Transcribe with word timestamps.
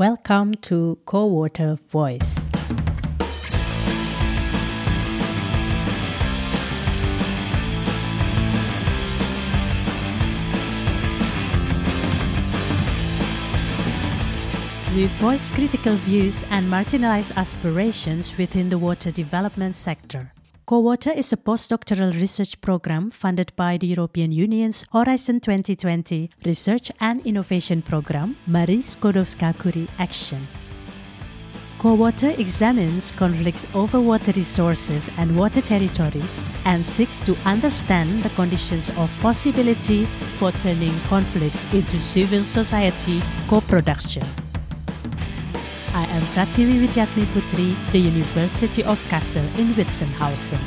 Welcome 0.00 0.54
to 0.62 0.96
Co-Water 1.04 1.76
Voice. 1.90 2.46
We 14.94 15.04
voice 15.04 15.50
critical 15.50 15.96
views 15.96 16.44
and 16.48 16.72
marginalized 16.72 17.36
aspirations 17.36 18.38
within 18.38 18.70
the 18.70 18.78
water 18.78 19.10
development 19.10 19.76
sector. 19.76 20.32
Co-Water 20.70 21.10
is 21.10 21.32
a 21.32 21.36
postdoctoral 21.36 22.12
research 22.12 22.60
program 22.60 23.10
funded 23.10 23.50
by 23.56 23.76
the 23.76 23.88
European 23.88 24.30
Union's 24.30 24.84
Horizon 24.92 25.40
2020 25.40 26.30
Research 26.46 26.92
and 27.00 27.26
Innovation 27.26 27.82
Program, 27.82 28.36
Marie 28.46 28.80
Skłodowska-Curie 28.80 29.88
Action. 29.98 30.46
Co-Water 31.80 32.30
examines 32.38 33.10
conflicts 33.10 33.66
over 33.74 34.00
water 34.00 34.30
resources 34.36 35.10
and 35.18 35.36
water 35.36 35.60
territories 35.60 36.44
and 36.64 36.86
seeks 36.86 37.18
to 37.24 37.34
understand 37.44 38.22
the 38.22 38.30
conditions 38.36 38.90
of 38.90 39.10
possibility 39.20 40.04
for 40.38 40.52
turning 40.52 40.94
conflicts 41.08 41.64
into 41.74 42.00
civil 42.00 42.44
society 42.44 43.20
co-production. 43.48 44.49
I 45.92 46.04
am 46.04 46.22
Prathiwi 46.34 46.86
Widyatmi 46.86 47.24
Putri, 47.34 47.74
the 47.90 47.98
University 47.98 48.84
of 48.84 49.02
Kassel 49.08 49.42
in 49.58 49.74
Witzenhausen. 49.74 50.60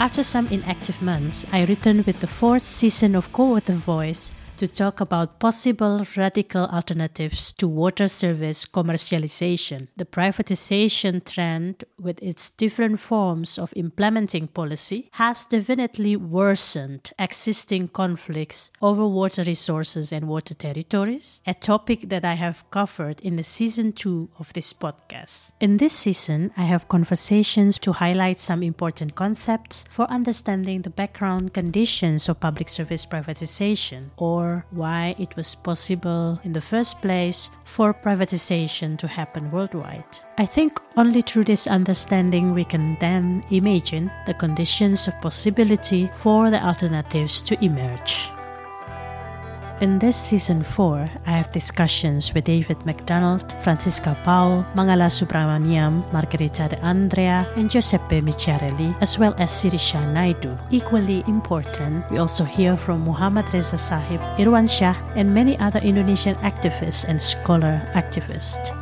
After 0.00 0.24
some 0.24 0.48
inactive 0.48 1.00
months, 1.00 1.46
I 1.52 1.64
return 1.64 2.02
with 2.04 2.18
the 2.18 2.26
fourth 2.26 2.64
season 2.64 3.14
of 3.14 3.32
Co-Water 3.32 3.74
Voice 3.74 4.32
to 4.60 4.68
talk 4.68 5.00
about 5.00 5.40
possible 5.40 6.04
radical 6.18 6.66
alternatives 6.66 7.50
to 7.52 7.66
water 7.66 8.06
service 8.08 8.66
commercialization. 8.66 9.88
The 9.96 10.04
privatization 10.04 11.24
trend, 11.24 11.84
with 11.98 12.22
its 12.22 12.50
different 12.50 13.00
forms 13.00 13.58
of 13.58 13.72
implementing 13.74 14.48
policy, 14.48 15.08
has 15.12 15.46
definitely 15.46 16.14
worsened 16.14 17.10
existing 17.18 17.88
conflicts 17.88 18.70
over 18.82 19.06
water 19.06 19.44
resources 19.44 20.12
and 20.12 20.28
water 20.28 20.52
territories, 20.52 21.40
a 21.46 21.54
topic 21.54 22.10
that 22.10 22.26
I 22.26 22.34
have 22.34 22.70
covered 22.70 23.18
in 23.20 23.36
the 23.36 23.42
season 23.42 23.94
2 23.94 24.28
of 24.38 24.52
this 24.52 24.74
podcast. 24.74 25.52
In 25.60 25.78
this 25.78 25.94
season, 25.94 26.52
I 26.58 26.64
have 26.64 26.86
conversations 26.86 27.78
to 27.78 27.92
highlight 27.92 28.38
some 28.38 28.62
important 28.62 29.14
concepts 29.14 29.86
for 29.88 30.04
understanding 30.10 30.82
the 30.82 30.90
background 30.90 31.54
conditions 31.54 32.28
of 32.28 32.40
public 32.40 32.68
service 32.68 33.06
privatization 33.06 34.10
or 34.18 34.49
why 34.70 35.14
it 35.18 35.36
was 35.36 35.54
possible 35.54 36.40
in 36.44 36.52
the 36.52 36.60
first 36.60 37.00
place 37.00 37.50
for 37.64 37.94
privatization 37.94 38.96
to 38.98 39.06
happen 39.06 39.50
worldwide. 39.50 40.12
I 40.38 40.46
think 40.46 40.80
only 40.96 41.22
through 41.22 41.44
this 41.44 41.66
understanding 41.66 42.54
we 42.54 42.64
can 42.64 42.96
then 43.00 43.44
imagine 43.50 44.10
the 44.26 44.34
conditions 44.34 45.08
of 45.08 45.20
possibility 45.20 46.08
for 46.14 46.50
the 46.50 46.62
alternatives 46.64 47.40
to 47.42 47.64
emerge. 47.64 48.30
In 49.80 49.98
this 49.98 50.14
season 50.14 50.62
4, 50.62 51.08
I 51.24 51.30
have 51.30 51.52
discussions 51.52 52.34
with 52.34 52.44
David 52.44 52.84
McDonald, 52.84 53.56
Francisca 53.62 54.14
Paul, 54.24 54.62
Mangala 54.74 55.08
Subramaniam, 55.08 56.04
Margarita 56.12 56.68
de 56.68 56.78
Andrea, 56.84 57.50
and 57.56 57.70
Giuseppe 57.70 58.20
Micciarelli, 58.20 58.94
as 59.00 59.18
well 59.18 59.34
as 59.38 59.50
Sirisha 59.50 60.06
Naidu. 60.12 60.54
Equally 60.70 61.24
important, 61.26 62.04
we 62.10 62.18
also 62.18 62.44
hear 62.44 62.76
from 62.76 63.00
Muhammad 63.00 63.46
Reza 63.54 63.78
Sahib, 63.78 64.20
Irwan 64.36 64.68
Shah, 64.68 64.94
and 65.16 65.32
many 65.32 65.58
other 65.60 65.80
Indonesian 65.80 66.34
activists 66.44 67.06
and 67.08 67.16
scholar 67.22 67.80
activists. 67.94 68.76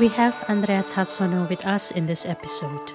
We 0.00 0.08
have 0.16 0.46
Andreas 0.48 0.92
Harsono 0.92 1.46
with 1.46 1.66
us 1.66 1.90
in 1.90 2.06
this 2.06 2.24
episode. 2.24 2.92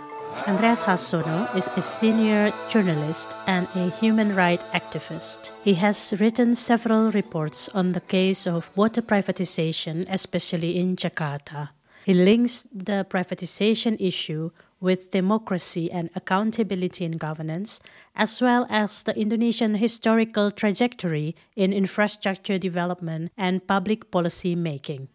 Andreas 0.48 0.82
Harsono 0.82 1.56
is 1.56 1.70
a 1.78 1.82
senior 1.84 2.52
journalist 2.68 3.30
and 3.46 3.68
a 3.76 3.92
human 3.92 4.36
rights 4.36 4.64
activist. 4.74 5.52
He 5.64 5.76
has 5.76 6.20
written 6.20 6.56
several 6.56 7.12
reports 7.12 7.70
on 7.76 7.92
the 7.92 8.02
case 8.02 8.48
of 8.48 8.76
water 8.76 9.04
privatization, 9.04 10.08
especially 10.10 10.80
in 10.80 10.96
Jakarta. 10.96 11.70
He 12.06 12.16
links 12.16 12.66
the 12.74 13.06
privatization 13.08 13.98
issue 14.00 14.50
with 14.82 15.12
democracy 15.12 15.92
and 15.92 16.10
accountability 16.16 17.06
in 17.06 17.18
governance, 17.18 17.80
as 18.16 18.42
well 18.42 18.66
as 18.68 19.04
the 19.04 19.16
Indonesian 19.16 19.76
historical 19.76 20.50
trajectory 20.50 21.36
in 21.56 21.72
infrastructure 21.72 22.58
development 22.58 23.32
and 23.38 23.68
public 23.68 24.10
policy 24.10 24.56
making. 24.56 25.08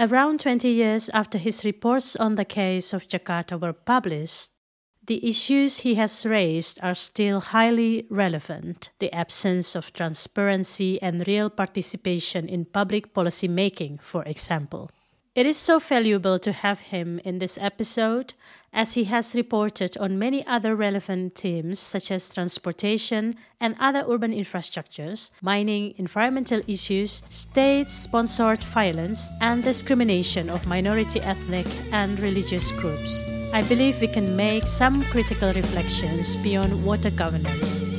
Around 0.00 0.38
20 0.38 0.68
years 0.68 1.08
after 1.08 1.38
his 1.38 1.64
reports 1.64 2.14
on 2.14 2.36
the 2.36 2.44
case 2.44 2.92
of 2.92 3.08
Jakarta 3.08 3.60
were 3.60 3.72
published, 3.72 4.52
the 5.04 5.26
issues 5.26 5.78
he 5.78 5.96
has 5.96 6.24
raised 6.24 6.78
are 6.84 6.94
still 6.94 7.40
highly 7.40 8.06
relevant. 8.08 8.90
The 9.00 9.12
absence 9.12 9.74
of 9.74 9.92
transparency 9.92 11.02
and 11.02 11.26
real 11.26 11.50
participation 11.50 12.48
in 12.48 12.66
public 12.66 13.12
policy 13.12 13.48
making, 13.48 13.98
for 13.98 14.22
example. 14.22 14.92
It 15.34 15.46
is 15.46 15.56
so 15.56 15.80
valuable 15.80 16.38
to 16.38 16.52
have 16.52 16.78
him 16.78 17.20
in 17.24 17.40
this 17.40 17.58
episode 17.60 18.34
as 18.72 18.94
he 18.94 19.04
has 19.04 19.34
reported 19.34 19.96
on 19.98 20.18
many 20.18 20.46
other 20.46 20.74
relevant 20.74 21.34
themes 21.34 21.78
such 21.78 22.10
as 22.10 22.28
transportation 22.28 23.34
and 23.60 23.74
other 23.80 24.04
urban 24.08 24.32
infrastructures, 24.32 25.30
mining, 25.42 25.94
environmental 25.96 26.60
issues, 26.66 27.22
state 27.28 27.88
sponsored 27.88 28.62
violence, 28.62 29.28
and 29.40 29.62
discrimination 29.62 30.48
of 30.48 30.66
minority 30.66 31.20
ethnic 31.20 31.66
and 31.92 32.20
religious 32.20 32.70
groups. 32.72 33.24
I 33.52 33.62
believe 33.62 34.00
we 34.00 34.08
can 34.08 34.36
make 34.36 34.66
some 34.66 35.02
critical 35.04 35.52
reflections 35.52 36.36
beyond 36.36 36.84
water 36.84 37.10
governance. 37.10 37.97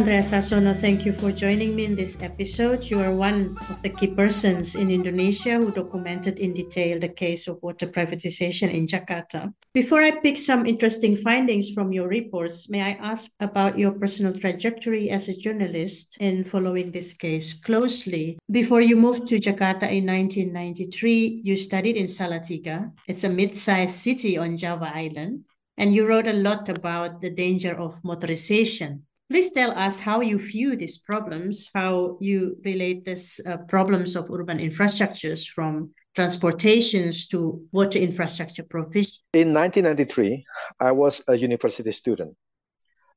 Andreas 0.00 0.30
Harsono, 0.30 0.74
thank 0.74 1.04
you 1.04 1.12
for 1.12 1.30
joining 1.30 1.76
me 1.76 1.84
in 1.84 1.94
this 1.94 2.16
episode. 2.22 2.88
You 2.88 3.00
are 3.00 3.12
one 3.12 3.54
of 3.68 3.82
the 3.82 3.90
key 3.90 4.06
persons 4.06 4.74
in 4.74 4.90
Indonesia 4.90 5.60
who 5.60 5.70
documented 5.70 6.38
in 6.38 6.54
detail 6.54 6.98
the 6.98 7.12
case 7.12 7.46
of 7.46 7.60
water 7.60 7.86
privatization 7.86 8.72
in 8.72 8.86
Jakarta. 8.86 9.52
Before 9.74 10.00
I 10.00 10.12
pick 10.12 10.38
some 10.38 10.64
interesting 10.64 11.16
findings 11.16 11.68
from 11.68 11.92
your 11.92 12.08
reports, 12.08 12.70
may 12.70 12.80
I 12.80 12.96
ask 12.96 13.32
about 13.40 13.76
your 13.76 13.92
personal 13.92 14.32
trajectory 14.32 15.10
as 15.10 15.28
a 15.28 15.36
journalist 15.36 16.16
in 16.18 16.44
following 16.44 16.92
this 16.92 17.12
case 17.12 17.52
closely? 17.52 18.38
Before 18.50 18.80
you 18.80 18.96
moved 18.96 19.28
to 19.28 19.36
Jakarta 19.36 19.84
in 19.84 20.08
1993, 20.08 21.44
you 21.44 21.56
studied 21.56 22.00
in 22.00 22.06
Salatiga. 22.06 22.90
It's 23.06 23.24
a 23.24 23.28
mid-sized 23.28 24.00
city 24.00 24.38
on 24.38 24.56
Java 24.56 24.96
Island. 24.96 25.44
And 25.76 25.92
you 25.94 26.06
wrote 26.06 26.26
a 26.26 26.32
lot 26.32 26.70
about 26.70 27.20
the 27.20 27.28
danger 27.28 27.76
of 27.76 28.00
motorization 28.00 29.04
Please 29.30 29.52
tell 29.52 29.70
us 29.78 30.00
how 30.00 30.20
you 30.20 30.40
view 30.40 30.74
these 30.74 30.98
problems, 30.98 31.70
how 31.72 32.18
you 32.20 32.56
relate 32.64 33.04
these 33.04 33.40
uh, 33.46 33.58
problems 33.68 34.16
of 34.16 34.28
urban 34.28 34.58
infrastructures 34.58 35.46
from 35.46 35.90
transportations 36.16 37.28
to 37.28 37.62
water 37.70 38.00
infrastructure 38.00 38.64
provision. 38.64 39.22
In 39.32 39.54
1993, 39.54 40.44
I 40.80 40.90
was 40.90 41.22
a 41.28 41.36
university 41.36 41.92
student. 41.92 42.36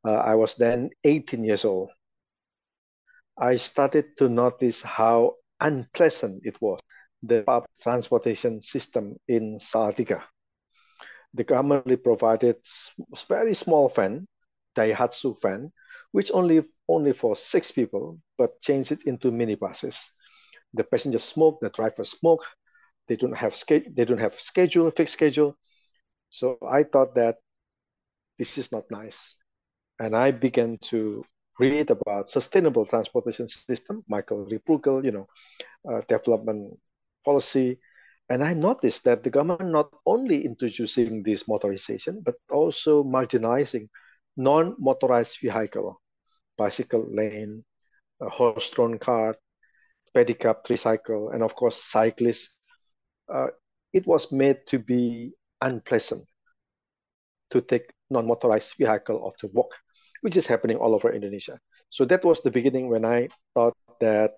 Uh, 0.05 0.13
I 0.13 0.35
was 0.35 0.53
then 0.53 0.91
18 1.03 1.43
years 1.43 1.65
old. 1.65 1.89
I 3.35 3.55
started 3.55 4.15
to 4.17 4.29
notice 4.29 4.83
how 4.83 5.37
unpleasant 5.59 6.43
it 6.45 6.61
was, 6.61 6.79
the 7.23 7.41
public 7.41 7.71
transportation 7.81 8.61
system 8.61 9.15
in 9.27 9.57
Salatiga. 9.57 10.21
The 11.33 11.43
government 11.43 12.03
provided 12.03 12.57
very 13.27 13.55
small 13.55 13.89
van, 13.89 14.27
Daihatsu 14.77 15.41
van, 15.41 15.71
which 16.13 16.31
only 16.31 16.63
only 16.87 17.11
for 17.11 17.35
six 17.35 17.71
people, 17.71 18.21
but 18.37 18.61
change 18.61 18.91
it 18.93 19.03
into 19.03 19.31
minibuses. 19.31 19.97
The 20.73 20.85
passengers 20.85 21.25
smoke, 21.25 21.59
the 21.59 21.69
drivers 21.69 22.11
smoke. 22.11 22.45
They 23.07 23.17
don't 23.17 23.35
have 23.35 23.57
schedule. 23.57 23.91
They 23.93 24.05
don't 24.05 24.21
have 24.21 24.39
schedule, 24.39 24.89
fixed 24.91 25.13
schedule. 25.13 25.57
So 26.29 26.57
I 26.65 26.83
thought 26.83 27.15
that 27.15 27.37
this 28.39 28.57
is 28.57 28.71
not 28.71 28.89
nice, 28.89 29.35
and 29.99 30.15
I 30.15 30.31
began 30.31 30.77
to 30.89 31.25
read 31.59 31.91
about 31.91 32.29
sustainable 32.29 32.85
transportation 32.85 33.47
system, 33.47 34.03
Michael 34.07 34.45
Replogle, 34.45 35.03
you 35.03 35.11
know, 35.11 35.27
uh, 35.89 36.01
development 36.07 36.79
policy. 37.25 37.79
And 38.29 38.43
I 38.43 38.53
noticed 38.53 39.03
that 39.03 39.23
the 39.23 39.29
government 39.29 39.69
not 39.69 39.89
only 40.05 40.45
introducing 40.45 41.23
this 41.23 41.43
motorization, 41.43 42.23
but 42.23 42.35
also 42.49 43.03
marginalizing 43.03 43.89
non-motorized 44.37 45.37
vehicle, 45.41 46.01
bicycle 46.57 47.05
lane, 47.13 47.63
a 48.21 48.29
horse-drawn 48.29 48.97
cart, 48.97 49.37
pedicab, 50.15 50.63
tricycle, 50.63 51.29
and 51.29 51.43
of 51.43 51.55
course 51.55 51.83
cyclists. 51.83 52.55
Uh, 53.31 53.47
it 53.93 54.05
was 54.07 54.31
made 54.31 54.57
to 54.67 54.79
be 54.79 55.33
unpleasant 55.61 56.25
to 57.51 57.61
take 57.61 57.93
non-motorized 58.09 58.73
vehicle 58.77 59.17
or 59.17 59.33
to 59.39 59.47
walk, 59.53 59.75
which 60.21 60.37
is 60.37 60.47
happening 60.47 60.77
all 60.77 60.95
over 60.95 61.13
Indonesia. 61.13 61.59
So 61.89 62.05
that 62.05 62.25
was 62.25 62.41
the 62.41 62.51
beginning 62.51 62.89
when 62.89 63.05
I 63.05 63.29
thought 63.53 63.77
that 63.99 64.33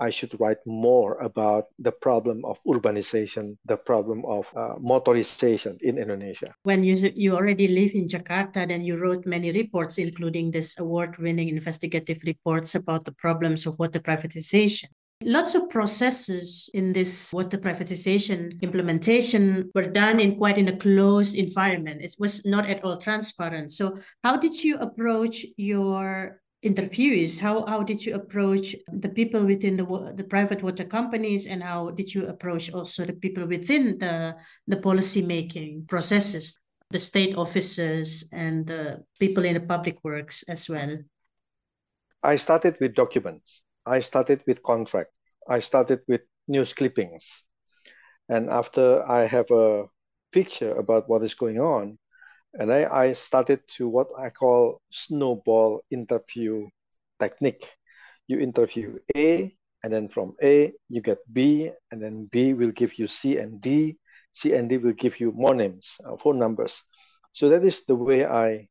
I 0.00 0.10
should 0.10 0.34
write 0.40 0.58
more 0.66 1.18
about 1.18 1.66
the 1.78 1.92
problem 1.92 2.44
of 2.44 2.58
urbanization, 2.66 3.56
the 3.64 3.76
problem 3.76 4.24
of 4.26 4.50
uh, 4.56 4.74
motorization 4.82 5.80
in 5.82 5.98
Indonesia. 5.98 6.54
When 6.62 6.82
you 6.82 6.96
you 7.14 7.36
already 7.36 7.68
live 7.68 7.94
in 7.94 8.08
Jakarta, 8.08 8.66
then 8.66 8.82
you 8.82 8.96
wrote 8.96 9.26
many 9.26 9.52
reports, 9.52 9.98
including 9.98 10.50
this 10.50 10.78
award-winning 10.78 11.48
investigative 11.48 12.18
reports 12.26 12.74
about 12.74 13.04
the 13.04 13.12
problems 13.12 13.66
of 13.66 13.78
water 13.78 14.00
privatization. 14.00 14.90
Lots 15.22 15.54
of 15.54 15.70
processes 15.70 16.68
in 16.74 16.92
this 16.92 17.32
water 17.32 17.56
privatization 17.56 18.60
implementation 18.60 19.70
were 19.74 19.86
done 19.86 20.20
in 20.20 20.36
quite 20.36 20.58
in 20.58 20.68
a 20.68 20.76
closed 20.76 21.36
environment. 21.36 22.02
It 22.02 22.16
was 22.18 22.44
not 22.44 22.68
at 22.68 22.84
all 22.84 22.98
transparent. 22.98 23.72
So 23.72 23.98
how 24.22 24.36
did 24.36 24.52
you 24.52 24.76
approach 24.78 25.46
your 25.56 26.42
interviewees? 26.64 27.38
How, 27.38 27.64
how 27.66 27.82
did 27.82 28.04
you 28.04 28.14
approach 28.14 28.74
the 28.88 29.08
people 29.08 29.44
within 29.44 29.76
the, 29.76 30.12
the 30.16 30.24
private 30.24 30.62
water 30.62 30.84
companies 30.84 31.46
and 31.46 31.62
how 31.62 31.90
did 31.90 32.12
you 32.14 32.26
approach 32.26 32.72
also 32.72 33.04
the 33.04 33.12
people 33.12 33.46
within 33.46 33.98
the, 33.98 34.36
the 34.66 34.78
policy 34.78 35.22
making 35.22 35.84
processes, 35.86 36.58
the 36.90 36.98
state 36.98 37.36
officers 37.36 38.28
and 38.32 38.66
the 38.66 39.04
people 39.20 39.44
in 39.44 39.54
the 39.54 39.60
public 39.60 39.98
works 40.02 40.42
as 40.48 40.68
well? 40.68 40.98
I 42.22 42.36
started 42.36 42.76
with 42.80 42.94
documents. 42.94 43.62
I 43.84 44.00
started 44.00 44.42
with 44.46 44.62
contract. 44.62 45.10
I 45.46 45.60
started 45.60 46.00
with 46.08 46.22
news 46.48 46.72
clippings. 46.72 47.44
And 48.28 48.48
after 48.48 49.04
I 49.06 49.26
have 49.26 49.50
a 49.50 49.84
picture 50.32 50.74
about 50.74 51.08
what 51.08 51.22
is 51.22 51.34
going 51.34 51.60
on, 51.60 51.98
and 52.58 52.72
I, 52.72 52.86
I 52.90 53.12
started 53.12 53.60
to 53.76 53.88
what 53.88 54.08
I 54.18 54.30
call 54.30 54.80
snowball 54.90 55.82
interview 55.90 56.68
technique. 57.20 57.66
You 58.26 58.38
interview 58.38 58.98
A, 59.16 59.52
and 59.82 59.92
then 59.92 60.08
from 60.08 60.34
A, 60.42 60.72
you 60.88 61.02
get 61.02 61.18
B, 61.30 61.70
and 61.90 62.02
then 62.02 62.28
B 62.30 62.54
will 62.54 62.70
give 62.72 62.98
you 62.98 63.06
C 63.06 63.38
and 63.38 63.60
D. 63.60 63.98
C 64.32 64.54
and 64.54 64.68
D 64.68 64.78
will 64.78 64.92
give 64.94 65.20
you 65.20 65.32
more 65.32 65.54
names, 65.54 65.92
uh, 66.04 66.16
phone 66.16 66.38
numbers. 66.38 66.82
So 67.32 67.48
that 67.50 67.64
is 67.64 67.84
the 67.84 67.94
way 67.94 68.24
I, 68.24 68.68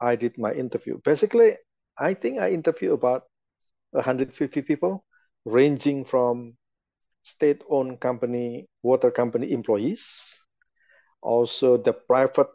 I 0.00 0.16
did 0.16 0.36
my 0.36 0.52
interview. 0.52 0.98
Basically, 1.02 1.56
I 1.98 2.14
think 2.14 2.38
I 2.38 2.50
interviewed 2.50 2.92
about 2.92 3.22
150 3.92 4.62
people, 4.62 5.04
ranging 5.44 6.04
from 6.04 6.56
state-owned 7.22 8.00
company, 8.00 8.68
water 8.82 9.10
company 9.10 9.52
employees, 9.52 10.38
also 11.22 11.78
the 11.78 11.94
private 11.94 12.48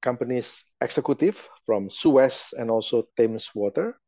company's 0.00 0.64
executive 0.80 1.36
from 1.66 1.90
Suez 1.90 2.54
and 2.56 2.70
also 2.70 3.08
Thames 3.16 3.50
Water, 3.54 3.98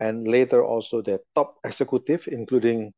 and 0.00 0.26
later 0.26 0.64
also 0.64 1.02
the 1.02 1.20
top 1.34 1.58
executive, 1.64 2.28
including 2.28 2.92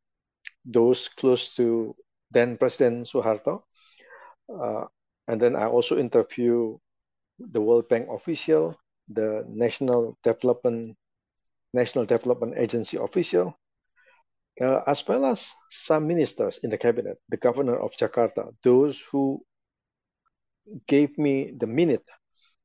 those 0.64 1.08
close 1.08 1.54
to 1.56 1.94
then 2.30 2.56
President 2.56 3.06
Suharto. 3.06 3.62
Uh, 4.48 4.86
and 5.28 5.40
then 5.40 5.56
I 5.56 5.66
also 5.66 5.98
interview 5.98 6.78
the 7.38 7.60
World 7.60 7.88
Bank 7.88 8.08
official, 8.10 8.76
the 9.08 9.44
National 9.48 10.18
Development 10.22 10.96
National 11.75 12.04
Development 12.04 12.52
Agency 12.56 12.98
official, 12.98 13.56
uh, 14.60 14.82
as 14.86 15.06
well 15.08 15.25
as 15.25 15.54
some 15.70 16.06
ministers 16.06 16.58
in 16.62 16.70
the 16.70 16.76
cabinet, 16.76 17.16
the 17.30 17.38
governor 17.38 17.76
of 17.76 17.96
Jakarta, 17.96 18.52
those 18.62 19.00
who 19.10 19.40
gave 20.87 21.19
me 21.19 21.53
the 21.56 21.67
minute 21.67 22.05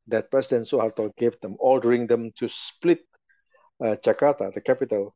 that 0.07 0.31
President 0.31 0.67
Suharto 0.67 1.15
gave 1.15 1.39
them, 1.41 1.55
ordering 1.59 2.07
them 2.07 2.31
to 2.37 2.47
split 2.47 3.01
uh, 3.83 3.95
Jakarta, 4.03 4.53
the 4.53 4.61
capital, 4.61 5.15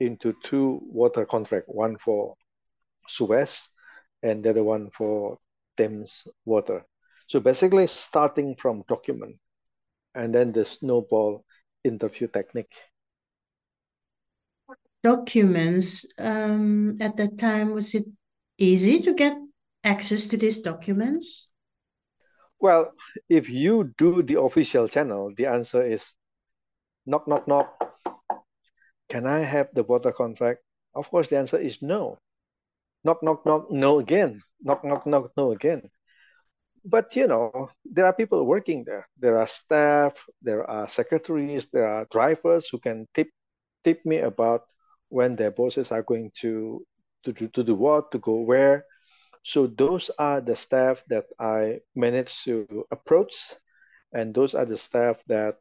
into 0.00 0.34
two 0.42 0.80
water 0.82 1.24
contracts, 1.24 1.68
one 1.72 1.96
for 1.98 2.34
Suez 3.08 3.68
and 4.22 4.44
the 4.44 4.50
other 4.50 4.64
one 4.64 4.90
for 4.90 5.38
Thames 5.76 6.26
Water. 6.44 6.84
So 7.28 7.40
basically 7.40 7.86
starting 7.86 8.56
from 8.56 8.84
document 8.88 9.36
and 10.14 10.34
then 10.34 10.52
the 10.52 10.64
snowball 10.64 11.44
interview 11.84 12.28
technique 12.28 12.74
documents 15.04 16.06
um, 16.18 16.96
at 16.98 17.16
that 17.18 17.36
time 17.38 17.72
was 17.74 17.94
it 17.94 18.06
easy 18.56 18.98
to 18.98 19.12
get 19.12 19.36
access 19.84 20.26
to 20.26 20.36
these 20.38 20.62
documents 20.62 21.50
well 22.64 22.92
if 23.28 23.50
you 23.50 23.92
do 23.98 24.22
the 24.22 24.40
official 24.40 24.88
channel 24.88 25.32
the 25.36 25.44
answer 25.44 25.84
is 25.84 26.02
knock 27.06 27.28
knock 27.28 27.46
knock. 27.46 27.68
Can 29.08 29.26
i 29.26 29.40
have 29.40 29.68
the 29.74 29.84
water 29.84 30.12
contract? 30.12 30.60
Of 30.94 31.10
course 31.10 31.28
the 31.28 31.36
answer 31.36 31.58
is 31.58 31.82
no. 31.82 32.18
Knock 33.04 33.22
knock 33.22 33.44
knock 33.44 33.70
no 33.70 33.98
again. 33.98 34.40
Knock 34.62 34.84
knock 34.84 35.06
knock 35.06 35.32
no 35.36 35.52
again. 35.52 35.90
But 36.84 37.16
you 37.16 37.26
know 37.26 37.70
there 37.84 38.06
are 38.06 38.12
people 38.12 38.44
working 38.46 38.84
there. 38.84 39.06
There 39.18 39.36
are 39.38 39.48
staff 39.48 40.16
there 40.40 40.64
are 40.68 40.88
secretaries 40.88 41.68
there 41.68 41.88
are 41.88 42.08
drivers 42.10 42.68
who 42.70 42.78
can 42.78 43.06
tip 43.14 43.28
tip 43.84 44.00
me 44.06 44.18
about 44.18 44.62
when 45.08 45.36
their 45.36 45.50
bosses 45.50 45.92
are 45.92 46.02
going 46.02 46.32
to 46.40 46.84
to, 47.24 47.32
to, 47.32 47.48
to 47.48 47.64
do 47.64 47.74
what, 47.74 48.10
to 48.12 48.18
go 48.18 48.40
where. 48.40 48.84
So 49.44 49.66
those 49.66 50.10
are 50.18 50.40
the 50.40 50.56
staff 50.56 51.04
that 51.08 51.26
I 51.38 51.80
managed 51.94 52.44
to 52.44 52.66
approach, 52.90 53.36
and 54.12 54.34
those 54.34 54.54
are 54.54 54.64
the 54.64 54.78
staff 54.78 55.22
that 55.28 55.60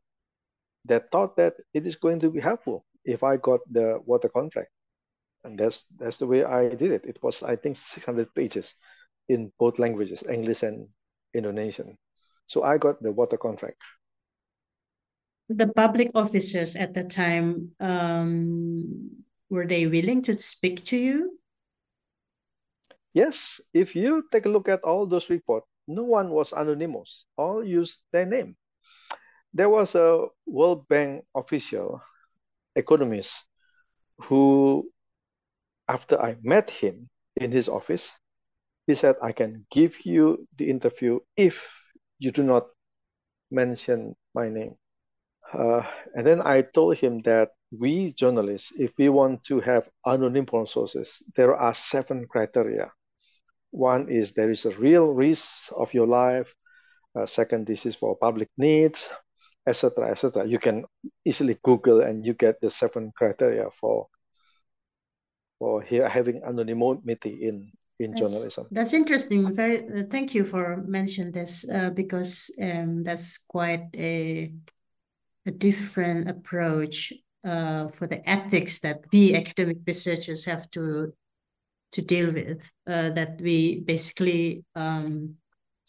that 0.85 1.12
thought 1.12 1.35
that 1.35 1.56
it 1.74 1.85
is 1.85 1.97
going 1.97 2.19
to 2.21 2.31
be 2.31 2.39
helpful 2.39 2.85
if 3.03 3.24
I 3.24 3.35
got 3.38 3.59
the 3.69 4.00
water 4.06 4.30
contract. 4.30 4.71
And 5.44 5.59
that's 5.59 5.85
that's 6.00 6.18
the 6.18 6.27
way 6.27 6.45
I 6.47 6.69
did 6.69 6.91
it. 6.91 7.03
It 7.03 7.19
was 7.22 7.43
I 7.43 7.57
think 7.57 7.75
600 7.75 8.34
pages 8.34 8.74
in 9.27 9.51
both 9.60 9.79
languages, 9.79 10.24
English 10.24 10.63
and 10.63 10.88
Indonesian. 11.34 11.98
So 12.48 12.63
I 12.63 12.77
got 12.77 13.03
the 13.03 13.12
water 13.12 13.38
contract. 13.38 13.84
The 15.50 15.67
public 15.67 16.12
officers 16.15 16.77
at 16.77 16.93
the 16.93 17.03
time 17.03 17.75
um, 17.81 19.12
were 19.50 19.67
they 19.67 19.88
willing 19.88 20.22
to 20.24 20.39
speak 20.39 20.86
to 20.86 20.98
you? 20.98 21.39
Yes, 23.13 23.62
if 23.74 23.96
you 23.96 24.27
take 24.32 24.46
a 24.46 24.50
look 24.50 24.67
at 24.70 24.84
all 24.84 25.05
those 25.05 25.29
reports, 25.29 25.67
no 25.88 26.03
one 26.03 26.29
was 26.32 26.51
anonymous. 26.53 27.25
All 27.38 27.63
used 27.63 28.01
their 28.12 28.25
name. 28.25 28.55
There 29.53 29.70
was 29.70 29.96
a 29.96 30.27
World 30.46 30.88
Bank 30.88 31.25
official, 31.36 32.01
economist, 32.75 33.46
who, 34.20 34.89
after 35.88 36.20
I 36.20 36.38
met 36.41 36.70
him 36.70 37.10
in 37.36 37.51
his 37.51 37.70
office, 37.70 38.13
he 38.88 38.96
said, 38.96 39.15
I 39.22 39.32
can 39.32 39.65
give 39.72 40.05
you 40.05 40.48
the 40.58 40.70
interview 40.70 41.20
if 41.38 41.72
you 42.20 42.32
do 42.32 42.43
not 42.43 42.67
mention 43.51 44.15
my 44.34 44.50
name. 44.50 44.75
Uh, 45.53 45.84
and 46.15 46.25
then 46.25 46.41
I 46.41 46.63
told 46.63 46.98
him 46.98 47.20
that 47.20 47.51
we 47.72 48.13
journalists, 48.13 48.74
if 48.77 48.91
we 48.98 49.10
want 49.10 49.43
to 49.46 49.60
have 49.60 49.89
anonymous 50.05 50.72
sources, 50.72 51.22
there 51.36 51.55
are 51.55 51.74
seven 51.74 52.27
criteria. 52.27 52.91
One 53.74 54.08
is 54.08 54.34
there 54.34 54.51
is 54.51 54.65
a 54.65 54.77
real 54.77 55.12
risk 55.12 55.74
of 55.75 55.96
your 55.96 56.06
life. 56.06 56.53
Uh, 57.15 57.25
second, 57.25 57.65
this 57.65 57.88
is 57.88 57.96
for 57.96 58.15
public 58.15 58.50
needs, 58.56 59.10
etc., 59.65 60.12
etc. 60.12 60.46
You 60.46 60.60
can 60.60 60.86
easily 61.25 61.58
Google 61.63 62.01
and 62.01 62.24
you 62.24 62.36
get 62.36 62.62
the 62.62 62.70
seven 62.70 63.12
criteria 63.18 63.70
for 63.82 64.08
for 65.58 65.82
here 65.82 66.08
having 66.08 66.44
anonymity 66.44 67.48
in 67.48 67.72
in 67.98 68.12
that's, 68.12 68.22
journalism. 68.22 68.68
That's 68.70 68.94
interesting. 68.94 69.56
Very 69.56 69.80
uh, 69.89 70.03
thank 70.10 70.36
you 70.36 70.46
for 70.46 70.77
mentioning 70.86 71.32
this 71.32 71.65
uh, 71.68 71.89
because 71.89 72.51
um, 72.62 73.01
that's 73.01 73.39
quite 73.39 73.89
a 73.96 74.53
a 75.48 75.51
different 75.51 76.30
approach 76.30 77.12
uh, 77.44 77.89
for 77.89 78.06
the 78.06 78.22
ethics 78.30 78.80
that 78.80 79.01
we 79.12 79.36
academic 79.36 79.77
researchers 79.88 80.46
have 80.46 80.70
to 80.72 81.13
to 81.93 82.01
deal 82.01 82.31
with. 82.31 82.69
Uh, 82.88 83.09
that 83.12 83.39
we 83.41 83.79
basically 83.79 84.65
um, 84.75 85.35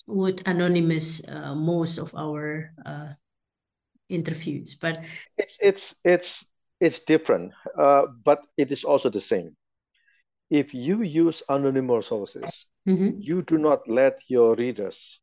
would 0.06 0.42
anonymous 0.46 1.23
uh, 1.28 1.54
most 1.54 1.99
of 1.99 2.14
our 2.14 2.73
uh, 2.87 3.08
interviews. 4.08 4.76
But 4.80 5.04
it's 5.37 5.54
it's 5.61 5.94
it's, 6.04 6.46
it's 6.80 7.00
different, 7.00 7.52
uh, 7.78 8.06
but 8.25 8.40
it 8.56 8.70
is 8.73 8.84
also 8.84 9.11
the 9.11 9.20
same. 9.20 9.56
If 10.50 10.75
you 10.75 11.02
use 11.02 11.42
anonymous 11.49 12.06
sources, 12.06 12.66
mm-hmm. 12.87 13.18
you 13.18 13.42
do 13.42 13.58
not 13.58 13.88
let 13.88 14.18
your 14.28 14.54
readers 14.54 15.20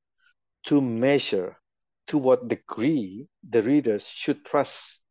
to 0.66 0.82
measure 0.82 1.58
to 2.08 2.18
what 2.18 2.48
degree 2.48 3.28
the 3.48 3.62
readers 3.62 4.06
should 4.08 4.44
trust, 4.44 5.02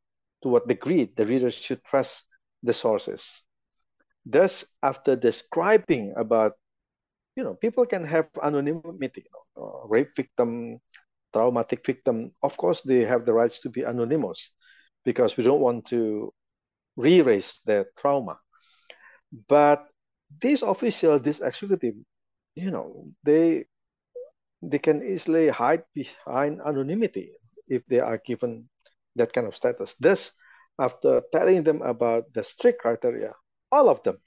to 0.43 0.49
what 0.49 0.69
degree 0.69 1.11
the 1.17 1.25
readers 1.25 1.55
should 1.55 1.83
trust 1.85 2.25
the 2.63 2.75
sources. 2.75 3.43
Thus, 4.27 4.65
after 4.83 5.17
describing 5.17 6.15
about, 6.17 6.53
you 7.37 7.45
know, 7.45 7.55
people 7.55 7.87
can 7.87 8.05
have 8.05 8.29
anonymity, 8.43 9.25
you 9.25 9.33
know, 9.33 9.45
uh, 9.57 9.87
rape 9.89 10.15
victim, 10.17 10.79
traumatic 11.33 11.85
victim. 11.87 12.33
Of 12.43 12.57
course, 12.57 12.83
they 12.83 13.05
have 13.05 13.25
the 13.25 13.33
rights 13.33 13.61
to 13.63 13.71
be 13.71 13.83
anonymous 13.83 14.51
because 15.05 15.37
we 15.37 15.45
don't 15.45 15.61
want 15.61 15.87
to 15.87 16.33
re-raise 16.97 17.61
their 17.65 17.87
trauma. 17.97 18.39
But 19.49 19.87
these 20.41 20.63
officials, 20.63 21.23
this 21.23 21.41
executive, 21.41 21.95
you 22.55 22.71
know, 22.71 23.07
they 23.25 23.67
they 24.63 24.79
can 24.79 25.03
easily 25.03 25.49
hide 25.49 25.85
behind 25.95 26.61
anonymity 26.65 27.33
if 27.69 27.87
they 27.87 28.01
are 28.01 28.19
given 28.19 28.69
that 29.17 29.33
kind 29.33 29.47
of 29.47 29.57
status. 29.57 29.95
Thus, 29.99 30.33
after 30.79 31.23
telling 31.33 31.63
them 31.65 31.83
about 31.83 32.33
the 32.33 32.45
strict 32.45 32.81
criteria, 32.81 33.33
all 33.73 33.89
of 33.89 34.03
them 34.03 34.19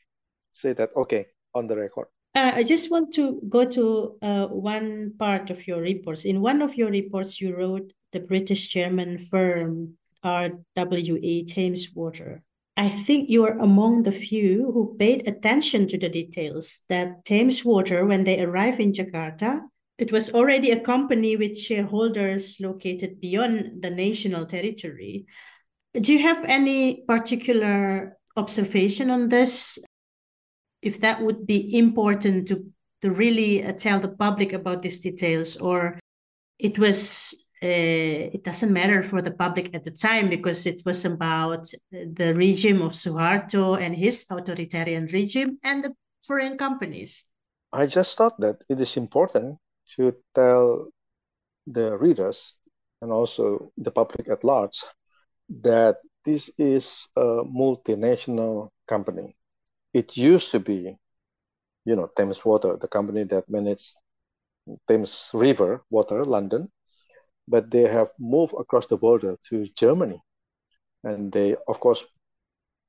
say 0.51 0.73
that, 0.73 0.91
okay, 0.95 1.27
on 1.53 1.67
the 1.67 1.75
record. 1.75 2.07
Uh, 2.35 2.51
I 2.55 2.63
just 2.63 2.89
want 2.89 3.13
to 3.13 3.39
go 3.47 3.63
to 3.65 4.17
uh, 4.21 4.47
one 4.47 5.13
part 5.19 5.51
of 5.51 5.67
your 5.67 5.81
reports. 5.81 6.25
In 6.25 6.41
one 6.41 6.61
of 6.61 6.75
your 6.75 6.89
reports, 6.89 7.39
you 7.39 7.55
wrote 7.55 7.93
the 8.11 8.19
British 8.19 8.69
German 8.69 9.19
firm 9.19 9.97
RWE 10.25 11.47
Thames 11.47 11.89
Water. 11.93 12.41
I 12.75 12.89
think 12.89 13.29
you 13.29 13.45
are 13.45 13.59
among 13.59 14.03
the 14.03 14.11
few 14.11 14.71
who 14.71 14.95
paid 14.97 15.27
attention 15.27 15.87
to 15.89 15.97
the 15.97 16.09
details 16.09 16.81
that 16.89 17.23
Thames 17.23 17.63
Water, 17.63 18.05
when 18.05 18.23
they 18.23 18.41
arrive 18.41 18.79
in 18.79 18.93
Jakarta, 18.93 19.61
it 19.99 20.11
was 20.11 20.33
already 20.33 20.71
a 20.71 20.79
company 20.79 21.37
with 21.37 21.57
shareholders 21.57 22.59
located 22.59 23.21
beyond 23.21 23.83
the 23.83 23.91
national 23.91 24.47
territory. 24.47 25.27
Do 25.93 26.11
you 26.11 26.23
have 26.23 26.43
any 26.45 27.03
particular 27.07 28.17
observation 28.35 29.09
on 29.09 29.29
this? 29.29 29.79
If 30.81 30.99
that 30.99 31.21
would 31.21 31.47
be 31.47 31.77
important 31.77 32.47
to, 32.49 32.65
to 33.01 33.11
really 33.11 33.63
uh, 33.63 33.73
tell 33.73 33.99
the 33.99 34.09
public 34.09 34.53
about 34.53 34.81
these 34.81 34.99
details, 34.99 35.57
or 35.57 35.99
it 36.59 36.77
was 36.77 37.33
uh, 37.63 38.35
it 38.35 38.43
doesn't 38.43 38.73
matter 38.73 39.01
for 39.03 39.21
the 39.21 39.31
public 39.31 39.73
at 39.73 39.85
the 39.85 39.91
time 39.91 40.29
because 40.29 40.65
it 40.65 40.81
was 40.85 41.05
about 41.05 41.71
the 41.91 42.33
regime 42.35 42.81
of 42.81 42.91
Suharto 42.91 43.79
and 43.79 43.95
his 43.95 44.25
authoritarian 44.29 45.05
regime 45.07 45.57
and 45.63 45.83
the 45.83 45.93
foreign 46.27 46.57
companies. 46.57 47.23
I 47.71 47.87
just 47.87 48.17
thought 48.17 48.37
that 48.39 48.57
it 48.67 48.81
is 48.81 48.97
important 48.97 49.57
to 49.95 50.13
tell 50.35 50.89
the 51.65 51.97
readers 51.97 52.55
and 53.01 53.11
also 53.11 53.71
the 53.77 53.91
public 53.91 54.29
at 54.29 54.43
large 54.43 54.83
that 55.61 55.97
this 56.25 56.49
is 56.57 57.07
a 57.15 57.43
multinational 57.43 58.69
company. 58.87 59.35
It 59.93 60.17
used 60.17 60.51
to 60.51 60.59
be, 60.59 60.97
you 61.85 61.95
know, 61.95 62.09
Thames 62.15 62.43
Water, 62.43 62.77
the 62.79 62.87
company 62.87 63.23
that 63.25 63.49
manages 63.49 63.95
Thames 64.87 65.31
River 65.33 65.83
Water, 65.89 66.25
London, 66.25 66.71
but 67.47 67.69
they 67.69 67.83
have 67.83 68.09
moved 68.19 68.53
across 68.57 68.87
the 68.87 68.97
border 68.97 69.37
to 69.49 69.65
Germany. 69.75 70.21
And 71.03 71.31
they, 71.31 71.55
of 71.67 71.79
course, 71.79 72.05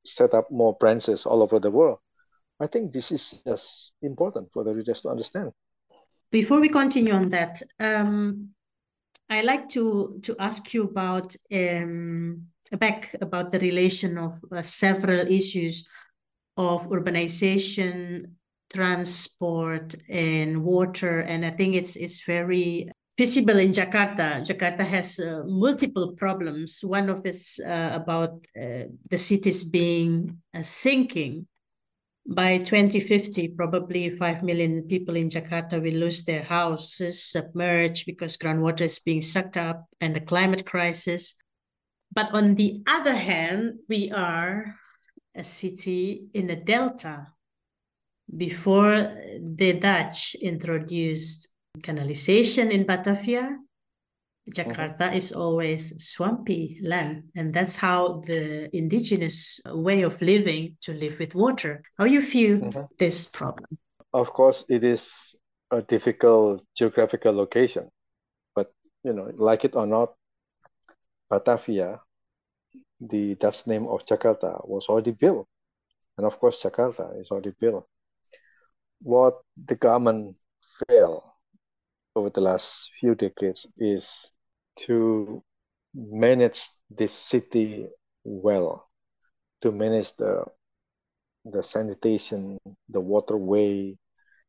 set 0.05 0.35
up 0.35 0.51
more 0.51 0.77
branches 0.79 1.27
all 1.27 1.43
over 1.43 1.59
the 1.59 1.71
world. 1.71 1.99
I 2.61 2.69
think 2.69 2.93
this 2.93 3.11
is 3.11 3.43
just 3.45 3.93
important 4.03 4.53
for 4.53 4.63
the 4.63 4.75
readers 4.75 5.03
to 5.03 5.09
understand. 5.09 5.53
Before 6.31 6.61
we 6.61 6.69
continue 6.69 7.13
on 7.13 7.29
that, 7.31 7.63
um, 7.81 8.51
I 9.29 9.43
like 9.43 9.69
to 9.71 10.21
to 10.23 10.37
ask 10.39 10.73
you 10.75 10.85
about 10.85 11.35
um, 11.53 12.47
back 12.73 13.15
about 13.21 13.51
the 13.51 13.59
relation 13.59 14.19
of 14.19 14.41
uh, 14.51 14.63
several 14.63 15.21
issues 15.27 15.89
of 16.57 16.89
urbanization, 16.89 18.33
transport, 18.73 19.95
and 20.09 20.65
water, 20.65 21.21
and 21.21 21.45
I 21.45 21.51
think 21.51 21.75
it's 21.75 21.97
it's 21.97 22.25
very 22.25 22.91
visible 23.17 23.59
in 23.59 23.73
Jakarta. 23.73 24.43
Jakarta 24.43 24.85
has 24.85 25.19
uh, 25.19 25.43
multiple 25.47 26.13
problems. 26.13 26.81
One 26.83 27.11
of 27.11 27.25
is 27.27 27.61
uh, 27.65 27.91
about 27.93 28.47
uh, 28.57 28.91
the 29.09 29.19
cities 29.19 29.65
being 29.65 30.39
uh, 30.55 30.63
sinking 30.63 31.47
by 32.27 32.59
2050, 32.59 33.49
probably 33.49 34.09
5 34.09 34.43
million 34.43 34.83
people 34.83 35.15
in 35.15 35.29
Jakarta 35.29 35.81
will 35.81 35.95
lose 35.95 36.25
their 36.25 36.43
houses, 36.43 37.23
submerged 37.23 38.07
because 38.07 38.39
groundwater 38.39 38.83
is 38.83 38.99
being 38.99 39.21
sucked 39.21 39.57
up 39.57 39.87
and 40.01 40.17
the 40.17 40.21
climate 40.21 40.65
crisis. 40.65 41.37
But 42.15 42.33
on 42.33 42.55
the 42.55 42.83
other 42.87 43.15
hand, 43.15 43.81
we 43.89 44.13
are 44.13 44.77
a 45.35 45.43
city 45.43 46.29
in 46.33 46.49
a 46.51 46.57
delta. 46.57 47.27
Before 48.25 49.19
the 49.39 49.75
Dutch 49.75 50.35
introduced 50.41 51.49
canalization 51.83 52.71
in 52.71 52.87
Batavia, 52.87 53.59
Jakarta 54.51 55.09
mm-hmm. 55.09 55.17
is 55.17 55.33
always 55.33 56.05
swampy 56.05 56.79
land, 56.83 57.25
and 57.35 57.53
that's 57.53 57.77
how 57.77 58.23
the 58.27 58.69
indigenous 58.77 59.61
way 59.67 60.03
of 60.03 60.21
living 60.21 60.77
to 60.83 60.93
live 60.93 61.19
with 61.19 61.35
water. 61.35 61.83
How 61.99 62.05
you 62.05 62.21
feel 62.21 62.59
mm-hmm. 62.59 62.85
this 62.99 63.27
problem? 63.27 63.79
Of 64.13 64.33
course, 64.33 64.65
it 64.69 64.85
is 64.85 65.35
a 65.71 65.83
difficult 65.83 66.63
geographical 66.77 67.33
location, 67.33 67.91
but 68.55 68.71
you 69.03 69.13
know, 69.13 69.33
like 69.35 69.65
it 69.65 69.75
or 69.75 69.87
not, 69.87 70.15
Batavia, 71.31 72.01
the 73.01 73.35
Dutch 73.37 73.67
name 73.67 73.87
of 73.87 74.05
Jakarta, 74.05 74.67
was 74.67 74.89
already 74.89 75.13
built, 75.13 75.47
and 76.17 76.27
of 76.27 76.39
course, 76.39 76.63
Jakarta 76.63 77.19
is 77.21 77.31
already 77.31 77.53
built. 77.59 77.87
What 79.03 79.41
the 79.57 79.77
government 79.77 80.37
failed 80.89 81.23
over 82.17 82.31
the 82.31 82.41
last 82.41 82.93
few 82.95 83.15
decades 83.15 83.67
is 83.77 84.31
to 84.87 85.43
manage 85.95 86.69
this 86.91 87.13
city 87.13 87.89
well, 88.25 88.89
to 89.63 89.73
manage 89.73 90.15
the 90.15 90.45
the 91.45 91.63
sanitation, 91.63 92.59
the 92.89 93.01
waterway, 93.01 93.97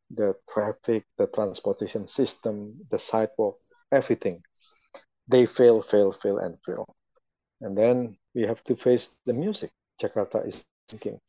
the 0.09 0.33
traffic, 0.49 1.05
the 1.17 1.27
transportation 1.27 2.07
system, 2.07 2.79
the 2.89 2.97
sidewalk, 2.97 3.59
everything. 3.91 4.41
They 5.27 5.45
fail, 5.45 5.81
fail, 5.81 6.11
fail, 6.11 6.37
and 6.37 6.57
fail. 6.65 6.85
And 7.61 7.77
then 7.77 8.17
we 8.33 8.43
have 8.43 8.63
to 8.65 8.75
face 8.75 9.09
the 9.25 9.33
music. 9.33 9.71
Jakarta 10.01 10.47
is 10.47 10.63
thinking, 10.89 11.19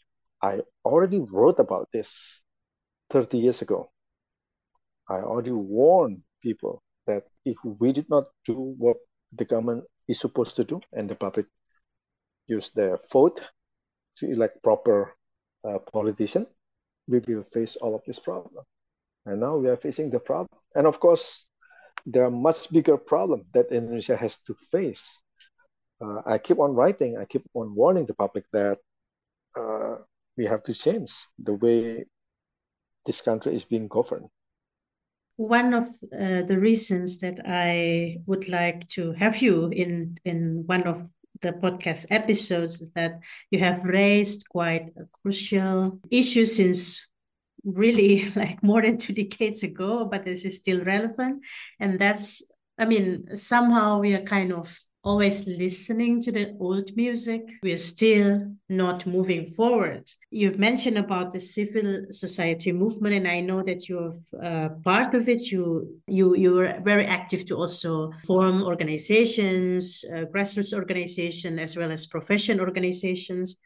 I 0.42 0.60
already 0.84 1.20
wrote 1.20 1.58
about 1.58 1.88
this 1.92 2.42
30 3.10 3.38
years 3.38 3.62
ago. 3.62 3.90
I 5.08 5.20
already 5.20 5.52
warned 5.52 6.22
people 6.42 6.82
that 7.06 7.24
if 7.44 7.56
we 7.64 7.92
did 7.92 8.10
not 8.10 8.24
do 8.44 8.74
what 8.76 8.96
the 9.32 9.44
government 9.44 9.84
is 10.08 10.20
supposed 10.20 10.56
to 10.56 10.64
do 10.64 10.80
and 10.92 11.08
the 11.08 11.14
public 11.14 11.46
use 12.48 12.70
their 12.70 12.98
vote 13.12 13.40
to 14.18 14.30
elect 14.30 14.62
proper 14.62 15.14
uh, 15.64 15.78
politician, 15.92 16.46
we 17.08 17.20
will 17.20 17.44
face 17.52 17.76
all 17.76 17.94
of 17.94 18.02
this 18.06 18.18
problem. 18.18 18.64
And 19.24 19.40
now 19.40 19.56
we 19.56 19.68
are 19.68 19.76
facing 19.76 20.10
the 20.10 20.20
problem. 20.20 20.48
And 20.74 20.86
of 20.86 21.00
course, 21.00 21.46
there 22.06 22.24
are 22.24 22.30
much 22.30 22.70
bigger 22.72 22.96
problems 22.96 23.44
that 23.52 23.72
Indonesia 23.72 24.16
has 24.16 24.38
to 24.40 24.54
face. 24.70 25.20
Uh, 26.00 26.22
I 26.24 26.38
keep 26.38 26.58
on 26.58 26.74
writing, 26.74 27.18
I 27.18 27.24
keep 27.24 27.42
on 27.54 27.74
warning 27.74 28.06
the 28.06 28.14
public 28.14 28.44
that 28.52 28.78
uh, 29.56 29.96
we 30.36 30.46
have 30.46 30.62
to 30.64 30.74
change 30.74 31.12
the 31.38 31.54
way 31.54 32.06
this 33.06 33.20
country 33.20 33.54
is 33.54 33.64
being 33.64 33.88
governed 33.88 34.28
one 35.36 35.74
of 35.74 35.86
uh, 35.86 36.42
the 36.42 36.58
reasons 36.58 37.18
that 37.18 37.40
I 37.46 38.18
would 38.26 38.48
like 38.48 38.88
to 38.88 39.12
have 39.12 39.42
you 39.42 39.68
in 39.68 40.16
in 40.24 40.64
one 40.66 40.84
of 40.84 41.04
the 41.42 41.52
podcast 41.52 42.06
episodes 42.10 42.80
is 42.80 42.90
that 42.92 43.20
you 43.50 43.58
have 43.58 43.84
raised 43.84 44.48
quite 44.48 44.92
a 44.96 45.04
crucial 45.22 46.00
issue 46.10 46.46
since 46.46 47.06
really 47.66 48.30
like 48.36 48.62
more 48.62 48.82
than 48.82 48.98
two 48.98 49.12
decades 49.12 49.62
ago, 49.62 50.06
but 50.06 50.24
this 50.24 50.44
is 50.44 50.56
still 50.56 50.82
relevant. 50.84 51.44
And 51.80 51.98
that's, 51.98 52.42
I 52.78 52.86
mean, 52.86 53.34
somehow 53.34 54.00
we 54.00 54.14
are 54.14 54.22
kind 54.22 54.52
of 54.52 54.78
always 55.06 55.46
listening 55.46 56.20
to 56.20 56.32
the 56.32 56.56
old 56.58 56.94
music. 56.96 57.42
We're 57.62 57.76
still 57.76 58.56
not 58.68 59.06
moving 59.06 59.46
forward. 59.46 60.02
You've 60.30 60.58
mentioned 60.58 60.98
about 60.98 61.30
the 61.30 61.38
civil 61.38 62.06
society 62.10 62.72
movement, 62.72 63.14
and 63.14 63.28
I 63.28 63.40
know 63.40 63.62
that 63.62 63.88
you're 63.88 64.14
uh, 64.42 64.70
part 64.82 65.14
of 65.14 65.28
it. 65.28 65.42
You 65.52 66.00
you 66.08 66.34
you 66.34 66.54
were 66.54 66.80
very 66.82 67.06
active 67.06 67.44
to 67.46 67.54
also 67.56 68.10
form 68.26 68.64
organizations, 68.64 70.04
uh, 70.12 70.24
grassroots 70.32 70.74
organizations, 70.74 71.60
as 71.60 71.76
well 71.76 71.92
as 71.92 72.06
profession 72.06 72.58
organizations. 72.58 73.56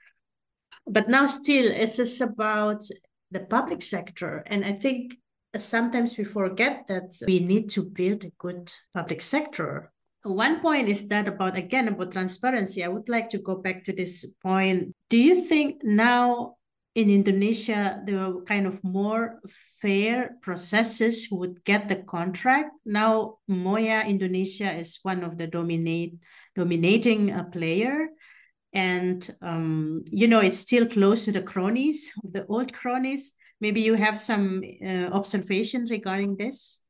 But 0.86 1.08
now, 1.08 1.26
still, 1.26 1.66
it's 1.66 1.96
just 1.96 2.20
about 2.20 2.84
the 3.30 3.40
public 3.40 3.82
sector, 3.82 4.42
and 4.46 4.64
I 4.64 4.72
think 4.72 5.16
sometimes 5.56 6.16
we 6.16 6.24
forget 6.24 6.86
that 6.88 7.14
we 7.26 7.40
need 7.40 7.70
to 7.70 7.82
build 7.82 8.24
a 8.24 8.30
good 8.38 8.72
public 8.94 9.20
sector. 9.20 9.92
One 10.22 10.60
point 10.60 10.88
is 10.88 11.08
that 11.08 11.28
about 11.28 11.56
again 11.56 11.88
about 11.88 12.12
transparency. 12.12 12.84
I 12.84 12.88
would 12.88 13.08
like 13.08 13.30
to 13.30 13.38
go 13.38 13.56
back 13.56 13.84
to 13.84 13.92
this 13.92 14.26
point. 14.42 14.94
Do 15.08 15.16
you 15.16 15.42
think 15.42 15.82
now 15.82 16.56
in 16.94 17.08
indonesia 17.08 18.02
there 18.04 18.18
are 18.18 18.42
kind 18.42 18.66
of 18.66 18.82
more 18.82 19.40
fair 19.80 20.36
processes 20.42 21.28
would 21.30 21.64
get 21.64 21.88
the 21.88 21.96
contract? 21.96 22.70
Now 22.84 23.38
moya 23.48 24.04
indonesia 24.06 24.70
is 24.74 24.98
one 25.02 25.24
of 25.24 25.38
the 25.38 25.46
dominate 25.46 26.18
dominating 26.54 27.32
uh, 27.32 27.44
player 27.44 28.08
and 28.72 29.34
um, 29.42 30.04
you 30.10 30.28
know 30.28 30.40
it's 30.40 30.58
still 30.58 30.86
close 30.86 31.24
to 31.24 31.32
the 31.32 31.42
cronies 31.42 32.12
of 32.24 32.32
the 32.32 32.46
old 32.46 32.72
cronies 32.72 33.34
maybe 33.60 33.80
you 33.80 33.94
have 33.94 34.18
some 34.18 34.62
uh, 34.84 35.06
observation 35.12 35.86
regarding 35.90 36.36
this 36.36 36.82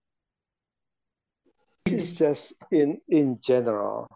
it's 1.92 2.12
just 2.14 2.54
in 2.70 3.00
in 3.08 3.38
general, 3.42 4.06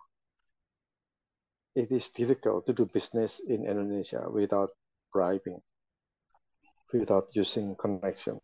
it 1.75 1.91
is 1.91 2.11
difficult 2.11 2.67
to 2.67 2.73
do 2.73 2.87
business 2.87 3.41
in 3.41 3.67
Indonesia 3.67 4.27
without 4.31 4.71
bribing, 5.13 5.61
without 6.93 7.35
using 7.35 7.75
connection. 7.75 8.39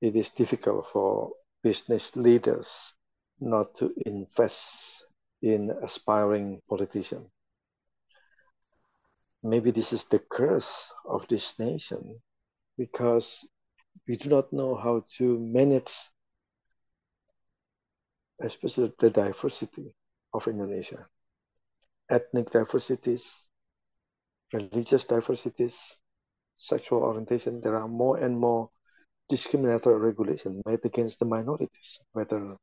It 0.00 0.16
is 0.16 0.30
difficult 0.30 0.88
for 0.90 1.30
business 1.62 2.16
leaders 2.16 2.94
not 3.38 3.76
to 3.76 3.94
invest 4.04 5.06
in 5.42 5.70
aspiring 5.82 6.60
politicians. 6.68 7.30
Maybe 9.42 9.70
this 9.70 9.92
is 9.92 10.06
the 10.06 10.20
curse 10.20 10.92
of 11.04 11.26
this 11.28 11.58
nation 11.58 12.20
because 12.78 13.46
we 14.06 14.16
do 14.16 14.28
not 14.28 14.52
know 14.52 14.74
how 14.74 15.04
to 15.18 15.38
manage 15.38 15.92
especially 18.42 18.92
the 18.98 19.10
diversity 19.10 19.94
of 20.34 20.48
Indonesia, 20.48 21.06
ethnic 22.10 22.50
diversities, 22.50 23.48
religious 24.52 25.04
diversities, 25.04 25.98
sexual 26.56 27.02
orientation. 27.02 27.60
There 27.60 27.76
are 27.76 27.88
more 27.88 28.18
and 28.18 28.38
more 28.38 28.70
discriminatory 29.28 29.98
regulation 30.00 30.60
made 30.66 30.84
against 30.84 31.18
the 31.18 31.24
minorities, 31.24 32.02
whether 32.12 32.56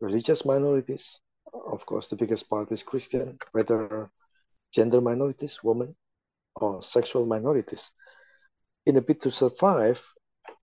religious 0.00 0.44
minorities, 0.44 1.20
of 1.52 1.84
course, 1.86 2.08
the 2.08 2.16
biggest 2.16 2.48
part 2.48 2.70
is 2.72 2.82
Christian, 2.82 3.38
whether 3.52 4.10
gender 4.72 5.00
minorities, 5.00 5.58
women, 5.62 5.94
or 6.56 6.82
sexual 6.82 7.26
minorities. 7.26 7.90
In 8.86 8.96
a 8.96 9.00
bid 9.00 9.20
to 9.22 9.30
survive, 9.30 10.00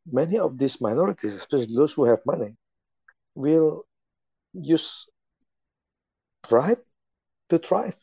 many 0.06 0.38
of 0.40 0.58
these 0.58 0.82
minorities, 0.82 1.36
especially 1.36 1.76
those 1.76 1.94
who 1.94 2.06
have 2.06 2.20
money, 2.26 2.56
will 3.36 3.84
use 4.54 5.08
tribe 6.48 6.80
to 7.50 7.58
thrive. 7.58 7.96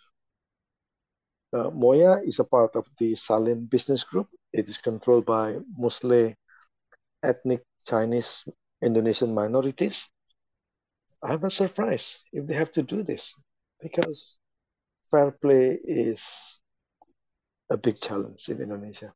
Uh, 1.53 1.71
Moya 1.71 2.21
is 2.25 2.39
a 2.39 2.45
part 2.45 2.77
of 2.77 2.87
the 2.99 3.17
Salim 3.17 3.67
business 3.67 4.05
group. 4.05 4.29
It 4.53 4.69
is 4.69 4.79
controlled 4.79 5.27
by 5.27 5.59
Muslim 5.77 6.35
ethnic 7.23 7.63
Chinese 7.87 8.45
Indonesian 8.83 9.35
minorities. 9.35 10.09
I'm 11.23 11.41
not 11.41 11.53
surprised 11.53 12.21
if 12.33 12.47
they 12.47 12.55
have 12.55 12.73
to 12.73 12.83
do 12.83 13.03
this 13.03 13.35
because 13.83 14.39
fair 15.11 15.33
play 15.33 15.79
is 15.85 16.61
a 17.71 17.77
big 17.77 18.01
challenge 18.01 18.49
in 18.49 18.61
Indonesia. 18.61 19.13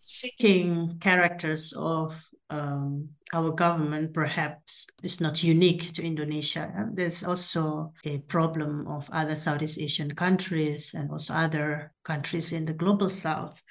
Seeking 0.00 0.98
characters 1.00 1.72
of 1.76 2.22
um, 2.50 3.08
our 3.32 3.50
government 3.50 4.12
perhaps 4.12 4.86
is 5.02 5.20
not 5.20 5.42
unique 5.42 5.92
to 5.92 6.02
Indonesia. 6.02 6.70
There's 6.92 7.24
also 7.24 7.92
a 8.04 8.18
problem 8.18 8.86
of 8.86 9.08
other 9.12 9.34
Southeast 9.34 9.80
Asian 9.80 10.14
countries 10.14 10.94
and 10.94 11.10
also 11.10 11.34
other 11.34 11.92
countries 12.04 12.52
in 12.52 12.64
the 12.64 12.74
global 12.74 13.08
south. 13.08 13.62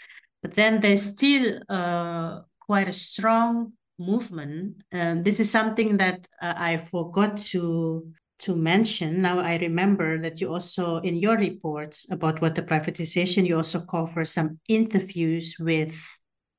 But 0.42 0.54
then 0.54 0.82
there's 0.82 1.04
still 1.04 1.62
uh, 1.70 2.42
quite 2.60 2.88
a 2.88 2.94
strong 2.94 3.74
movement. 3.98 4.82
And 4.92 5.24
this 5.24 5.40
is 5.40 5.52
something 5.52 5.98
that 5.98 6.28
uh, 6.42 6.54
I 6.56 6.78
forgot 6.78 7.38
to 7.52 8.08
to 8.40 8.56
mention. 8.56 9.22
Now 9.22 9.40
I 9.40 9.58
remember 9.58 10.22
that 10.22 10.42
you 10.42 10.52
also 10.52 10.98
in 10.98 11.18
your 11.18 11.38
reports 11.38 12.08
about 12.12 12.42
what 12.42 12.56
the 12.56 12.64
privatization, 12.64 13.48
you 13.48 13.58
also 13.58 13.82
cover 13.82 14.26
some 14.26 14.60
interviews 14.68 15.56
with 15.60 15.96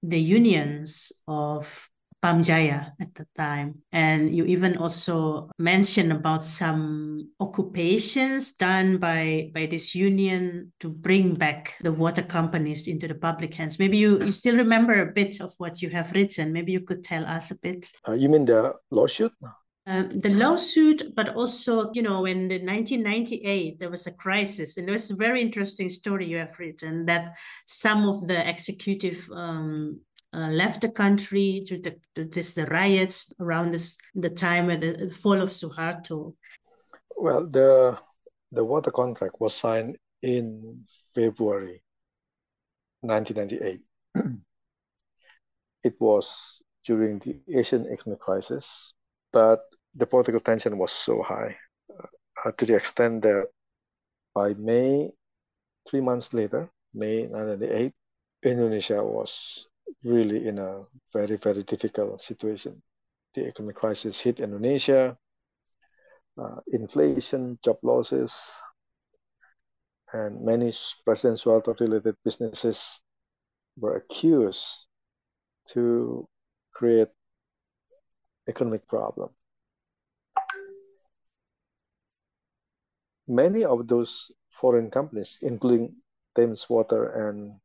the 0.02 0.20
unions 0.20 1.12
of 1.26 1.88
Pamjaya 2.22 2.92
at 3.00 3.14
the 3.14 3.26
time. 3.36 3.80
And 3.92 4.34
you 4.34 4.44
even 4.44 4.76
also 4.76 5.48
mentioned 5.58 6.12
about 6.12 6.44
some 6.44 7.30
occupations 7.40 8.52
done 8.52 8.98
by, 8.98 9.50
by 9.54 9.66
this 9.66 9.94
union 9.94 10.72
to 10.80 10.90
bring 10.90 11.34
back 11.34 11.76
the 11.80 11.92
water 11.92 12.22
companies 12.22 12.88
into 12.88 13.08
the 13.08 13.14
public 13.14 13.54
hands. 13.54 13.78
Maybe 13.78 13.96
you, 13.96 14.22
you 14.22 14.32
still 14.32 14.56
remember 14.56 15.00
a 15.00 15.12
bit 15.12 15.40
of 15.40 15.54
what 15.56 15.80
you 15.80 15.88
have 15.90 16.12
written. 16.12 16.52
Maybe 16.52 16.72
you 16.72 16.80
could 16.80 17.02
tell 17.02 17.24
us 17.24 17.50
a 17.50 17.56
bit. 17.56 17.90
Uh, 18.06 18.12
you 18.12 18.28
mean 18.28 18.44
the 18.44 18.74
lawsuit? 18.90 19.32
Um, 19.90 20.20
the 20.20 20.28
lawsuit, 20.28 21.16
but 21.16 21.30
also, 21.30 21.90
you 21.94 22.02
know, 22.02 22.24
in 22.24 22.46
the 22.46 22.62
1998, 22.62 23.80
there 23.80 23.90
was 23.90 24.06
a 24.06 24.12
crisis, 24.12 24.76
and 24.76 24.86
there 24.86 24.92
was 24.92 25.10
a 25.10 25.16
very 25.16 25.42
interesting 25.42 25.88
story 25.88 26.26
you 26.26 26.36
have 26.36 26.56
written 26.60 27.06
that 27.06 27.36
some 27.66 28.08
of 28.08 28.28
the 28.28 28.48
executive 28.48 29.28
um, 29.34 30.00
uh, 30.32 30.46
left 30.46 30.82
the 30.82 30.90
country 30.90 31.64
due 31.66 31.82
to, 31.82 31.90
to 32.14 32.24
the 32.24 32.68
riots 32.70 33.32
around 33.40 33.72
this 33.72 33.98
the 34.14 34.30
time 34.30 34.70
of 34.70 34.80
the, 34.80 34.92
the 34.92 35.12
fall 35.12 35.40
of 35.40 35.50
Suharto. 35.50 36.34
Well, 37.16 37.48
the 37.48 37.98
the 38.52 38.64
water 38.64 38.92
contract 38.92 39.40
was 39.40 39.56
signed 39.56 39.96
in 40.22 40.84
February 41.16 41.82
1998. 43.00 43.80
it 45.82 45.94
was 45.98 46.62
during 46.84 47.18
the 47.18 47.40
Asian 47.58 47.88
economic 47.92 48.20
crisis, 48.20 48.94
but 49.32 49.62
the 49.94 50.06
political 50.06 50.40
tension 50.40 50.78
was 50.78 50.92
so 50.92 51.22
high 51.22 51.56
uh, 52.44 52.52
to 52.52 52.66
the 52.66 52.76
extent 52.76 53.22
that 53.22 53.48
by 54.34 54.54
May, 54.54 55.10
three 55.88 56.00
months 56.00 56.32
later, 56.32 56.70
May 56.94 57.26
1998, 57.26 57.92
Indonesia 58.44 59.02
was 59.04 59.68
really 60.04 60.46
in 60.46 60.58
a 60.58 60.82
very, 61.12 61.36
very 61.36 61.62
difficult 61.64 62.22
situation. 62.22 62.82
The 63.34 63.46
economic 63.46 63.76
crisis 63.76 64.20
hit 64.20 64.40
Indonesia, 64.40 65.16
uh, 66.38 66.60
inflation, 66.72 67.58
job 67.62 67.78
losses, 67.82 68.52
and 70.12 70.42
many 70.44 70.72
President 71.04 71.38
Suharto 71.38 71.78
related 71.78 72.16
businesses 72.24 73.00
were 73.76 73.96
accused 73.96 74.86
to 75.68 76.26
create 76.72 77.08
economic 78.48 78.86
problem. 78.88 79.30
Many 83.30 83.64
of 83.64 83.86
those 83.86 84.32
foreign 84.50 84.90
companies, 84.90 85.38
including 85.40 85.94
Thames 86.34 86.68
Water 86.68 87.06
and 87.06 87.60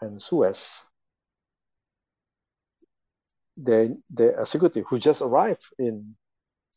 and 0.00 0.22
Suez, 0.22 0.84
the 3.56 4.00
the 4.14 4.40
executive 4.40 4.86
who 4.86 4.98
just 4.98 5.22
arrived 5.22 5.64
in 5.78 6.14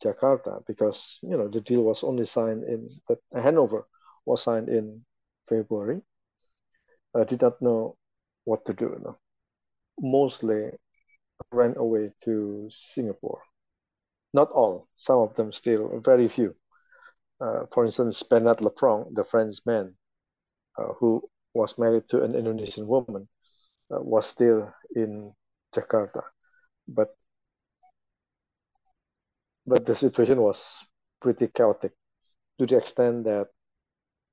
Jakarta 0.03 0.65
because 0.65 1.19
you 1.21 1.37
know 1.37 1.47
the 1.47 1.61
deal 1.61 1.83
was 1.83 2.03
only 2.03 2.25
signed 2.25 2.63
in 2.63 2.89
the 3.07 3.41
Hanover 3.41 3.87
was 4.25 4.41
signed 4.41 4.69
in 4.69 5.05
February. 5.47 6.01
Uh, 7.13 7.23
did 7.25 7.41
not 7.43 7.61
know 7.61 7.95
what 8.43 8.65
to 8.65 8.73
do. 8.73 8.89
Know. 9.03 9.17
Mostly 9.99 10.71
ran 11.51 11.77
away 11.77 12.11
to 12.23 12.67
Singapore. 12.71 13.41
Not 14.33 14.49
all, 14.49 14.87
some 14.97 15.19
of 15.19 15.35
them 15.35 15.53
still, 15.53 15.99
very 15.99 16.27
few. 16.27 16.55
Uh, 17.43 17.65
for 17.73 17.83
instance, 17.83 18.23
Bernard 18.23 18.59
Lefranc, 18.59 19.13
the 19.13 19.23
French 19.25 19.57
man 19.65 19.95
uh, 20.77 20.93
who 20.99 21.21
was 21.53 21.77
married 21.77 22.07
to 22.07 22.23
an 22.23 22.35
Indonesian 22.35 22.87
woman, 22.87 23.27
uh, 23.91 24.01
was 24.01 24.25
still 24.25 24.73
in 24.95 25.33
Jakarta. 25.75 26.23
But 26.87 27.09
but 29.67 29.85
the 29.85 29.95
situation 29.95 30.39
was 30.41 30.87
pretty 31.21 31.47
chaotic 31.47 31.91
to 32.59 32.65
the 32.65 32.77
extent 32.77 33.25
that 33.25 33.49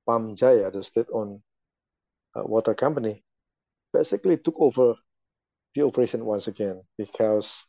Pam 0.07 0.35
Jaya, 0.35 0.71
the 0.71 0.83
state-owned 0.83 1.41
uh, 2.35 2.43
water 2.43 2.73
company, 2.73 3.23
basically 3.91 4.37
took 4.37 4.55
over 4.57 4.95
the 5.75 5.83
operation 5.83 6.23
once 6.23 6.47
again 6.47 6.81
because 6.97 7.67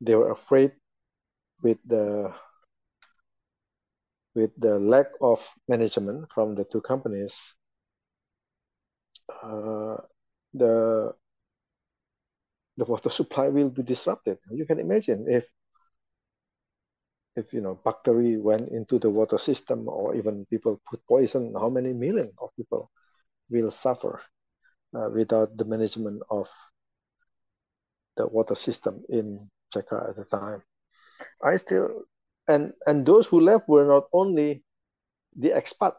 they 0.00 0.14
were 0.14 0.30
afraid 0.30 0.72
with 1.62 1.78
the 1.84 2.32
with 4.36 4.52
the 4.60 4.78
lack 4.78 5.06
of 5.22 5.40
management 5.66 6.28
from 6.32 6.54
the 6.54 6.64
two 6.64 6.82
companies, 6.82 7.56
uh, 9.42 9.96
the 10.52 11.14
the 12.76 12.84
water 12.84 13.08
supply 13.18 13.48
will 13.48 13.70
be 13.70 13.82
disrupted. 13.82 14.38
You 14.52 14.66
can 14.66 14.78
imagine 14.78 15.24
if 15.26 15.44
if 17.34 17.52
you 17.52 17.60
know 17.60 17.80
bacteria 17.84 18.38
went 18.38 18.68
into 18.68 18.98
the 18.98 19.10
water 19.10 19.38
system 19.38 19.88
or 19.88 20.14
even 20.14 20.46
people 20.46 20.80
put 20.88 21.00
poison, 21.08 21.54
how 21.54 21.70
many 21.70 21.92
million 21.92 22.30
of 22.38 22.50
people 22.56 22.90
will 23.48 23.70
suffer 23.70 24.20
uh, 24.94 25.08
without 25.12 25.56
the 25.56 25.64
management 25.64 26.22
of 26.30 26.48
the 28.16 28.26
water 28.26 28.54
system 28.54 29.04
in 29.08 29.48
Jakarta 29.74 30.10
at 30.10 30.16
the 30.16 30.24
time. 30.24 30.62
I 31.42 31.56
still 31.56 32.04
and 32.48 32.72
and 32.86 33.06
those 33.06 33.26
who 33.26 33.40
left 33.40 33.68
were 33.68 33.86
not 33.86 34.04
only 34.12 34.62
the 35.36 35.50
expat 35.50 35.94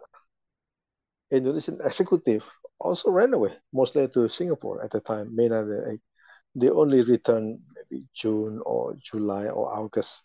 Indonesian 1.31 1.79
executive 1.83 2.43
also 2.79 3.11
ran 3.11 3.33
away, 3.33 3.53
mostly 3.73 4.07
to 4.07 4.29
Singapore 4.29 4.83
at 4.83 4.91
the 4.91 5.01
time. 5.01 5.35
Mainly 5.35 5.99
they 6.55 6.69
only 6.69 7.03
returned 7.03 7.59
maybe 7.75 8.05
June 8.13 8.61
or 8.65 8.95
July 9.03 9.47
or 9.47 9.71
August, 9.71 10.23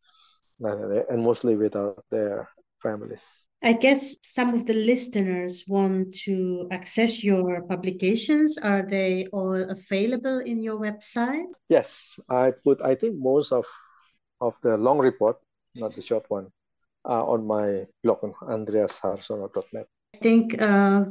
and 0.60 1.22
mostly 1.22 1.56
without 1.56 2.04
their 2.10 2.48
families. 2.80 3.46
I 3.62 3.74
guess 3.74 4.16
some 4.22 4.54
of 4.54 4.66
the 4.66 4.74
listeners 4.74 5.64
want 5.68 6.14
to 6.26 6.66
access 6.70 7.22
your 7.22 7.62
publications. 7.62 8.58
Are 8.58 8.82
they 8.82 9.26
all 9.32 9.54
available 9.54 10.38
in 10.38 10.60
your 10.60 10.78
website? 10.78 11.46
Yes, 11.68 12.18
I 12.28 12.50
put, 12.50 12.82
I 12.82 12.94
think 12.94 13.16
most 13.18 13.52
of, 13.52 13.66
of 14.40 14.54
the 14.62 14.76
long 14.76 14.98
report, 14.98 15.36
not 15.74 15.94
the 15.94 16.02
short 16.02 16.24
one, 16.28 16.48
uh, 17.04 17.24
on 17.24 17.46
my 17.46 17.86
blog 18.02 18.18
on 18.22 18.32
andreasharsono.net. 18.42 19.86
I 20.14 20.18
think 20.18 20.60
uh, 20.60 21.04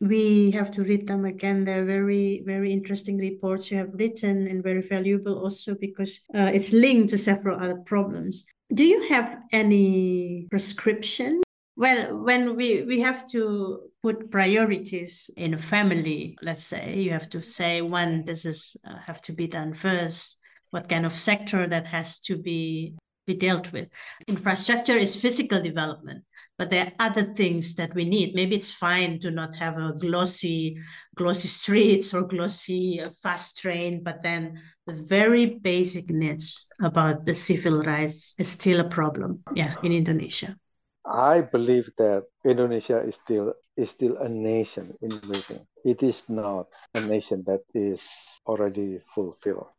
we 0.00 0.50
have 0.50 0.70
to 0.72 0.82
read 0.82 1.06
them 1.06 1.24
again. 1.24 1.64
They're 1.64 1.84
very, 1.84 2.42
very 2.44 2.72
interesting 2.72 3.18
reports 3.18 3.70
you 3.70 3.78
have 3.78 3.94
written 3.94 4.46
and 4.46 4.62
very 4.62 4.82
valuable 4.82 5.38
also 5.38 5.74
because 5.74 6.20
uh, 6.34 6.50
it's 6.52 6.72
linked 6.72 7.10
to 7.10 7.18
several 7.18 7.58
other 7.58 7.76
problems. 7.76 8.44
Do 8.74 8.84
you 8.84 9.08
have 9.08 9.38
any 9.52 10.46
prescription? 10.50 11.42
Well, 11.76 12.16
when 12.18 12.56
we, 12.56 12.82
we 12.82 13.00
have 13.00 13.26
to 13.30 13.90
put 14.02 14.30
priorities 14.30 15.30
in 15.36 15.54
a 15.54 15.58
family, 15.58 16.36
let's 16.42 16.64
say, 16.64 17.00
you 17.00 17.10
have 17.10 17.28
to 17.30 17.42
say 17.42 17.80
when 17.80 18.24
this 18.24 18.44
is 18.44 18.76
uh, 18.86 18.98
have 19.06 19.22
to 19.22 19.32
be 19.32 19.46
done 19.46 19.72
first, 19.72 20.38
what 20.70 20.88
kind 20.88 21.06
of 21.06 21.14
sector 21.14 21.66
that 21.66 21.86
has 21.86 22.18
to 22.20 22.36
be 22.36 22.94
be 23.26 23.34
dealt 23.34 23.72
with. 23.72 23.88
Infrastructure 24.28 24.96
is 24.96 25.14
physical 25.16 25.62
development 25.62 26.24
but 26.58 26.70
there 26.70 26.86
are 26.86 27.08
other 27.08 27.24
things 27.24 27.74
that 27.74 27.92
we 27.94 28.04
need. 28.04 28.34
Maybe 28.34 28.54
it's 28.54 28.70
fine 28.70 29.18
to 29.20 29.30
not 29.30 29.56
have 29.56 29.78
a 29.78 29.94
glossy 29.98 30.78
glossy 31.16 31.48
streets 31.48 32.14
or 32.14 32.22
glossy 32.22 33.00
uh, 33.00 33.10
fast 33.22 33.58
train 33.58 34.02
but 34.02 34.22
then 34.22 34.60
the 34.86 34.92
very 34.92 35.46
basic 35.46 36.08
needs 36.08 36.68
about 36.80 37.24
the 37.26 37.34
civil 37.34 37.82
rights 37.82 38.34
is 38.38 38.48
still 38.48 38.80
a 38.80 38.88
problem 38.88 39.42
yeah 39.54 39.74
in 39.82 39.92
indonesia. 39.92 40.56
I 41.04 41.42
believe 41.42 41.90
that 41.98 42.24
indonesia 42.44 43.02
is 43.02 43.16
still 43.16 43.54
is 43.76 43.90
still 43.90 44.16
a 44.18 44.28
nation 44.28 44.94
in 45.02 45.20
waiting 45.28 45.66
it 45.84 46.02
is 46.02 46.28
not 46.28 46.68
a 46.94 47.00
nation 47.00 47.42
that 47.46 47.62
is 47.74 48.06
already 48.46 49.00
fulfilled. 49.14 49.74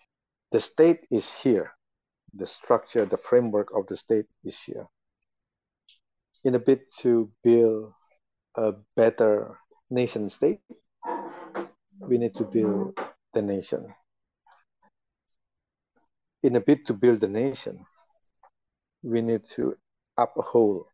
The 0.52 0.60
state 0.60 1.08
is 1.10 1.32
here 1.32 1.72
the 2.34 2.48
structure 2.48 3.06
the 3.06 3.18
framework 3.18 3.70
of 3.76 3.88
the 3.88 3.98
state 3.98 4.26
is 4.44 4.60
here 4.60 4.88
in 6.44 6.56
a 6.56 6.60
bid 6.60 6.82
to 7.00 7.32
build 7.44 7.94
a 8.56 8.74
better 8.96 9.58
nation 9.90 10.30
state, 10.30 10.60
we 12.00 12.18
need 12.18 12.36
to 12.36 12.44
build 12.44 12.98
the 13.34 13.42
nation. 13.42 13.88
In 16.44 16.56
a 16.58 16.60
bid 16.60 16.86
to 16.88 16.94
build 16.94 17.22
the 17.22 17.30
nation, 17.30 17.86
we 19.02 19.22
need 19.22 19.46
to 19.56 19.76
uphold 20.18 20.86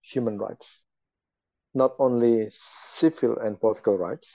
human 0.00 0.38
rights, 0.38 0.84
not 1.74 1.94
only 1.98 2.48
civil 2.52 3.38
and 3.38 3.60
political 3.60 3.96
rights, 3.98 4.32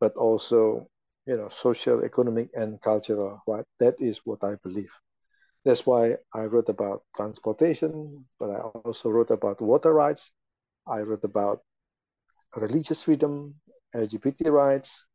but 0.00 0.14
also 0.16 0.88
you 1.26 1.36
know 1.36 1.48
social, 1.48 2.04
economic, 2.04 2.50
and 2.54 2.80
cultural 2.82 3.42
rights. 3.46 3.68
That 3.78 3.94
is 4.00 4.20
what 4.24 4.44
I 4.44 4.56
believe. 4.56 4.92
That's 5.64 5.86
why 5.86 6.16
I 6.34 6.42
wrote 6.46 6.68
about 6.68 7.04
transportation, 7.14 8.24
but 8.40 8.50
I 8.50 8.58
also 8.58 9.10
wrote 9.10 9.30
about 9.30 9.60
water 9.60 9.92
rights. 9.92 10.32
I 10.86 11.00
wrote 11.00 11.22
about 11.22 11.62
religious 12.56 13.04
freedom, 13.04 13.54
LGBT 13.94 14.50
rights, 14.50 15.06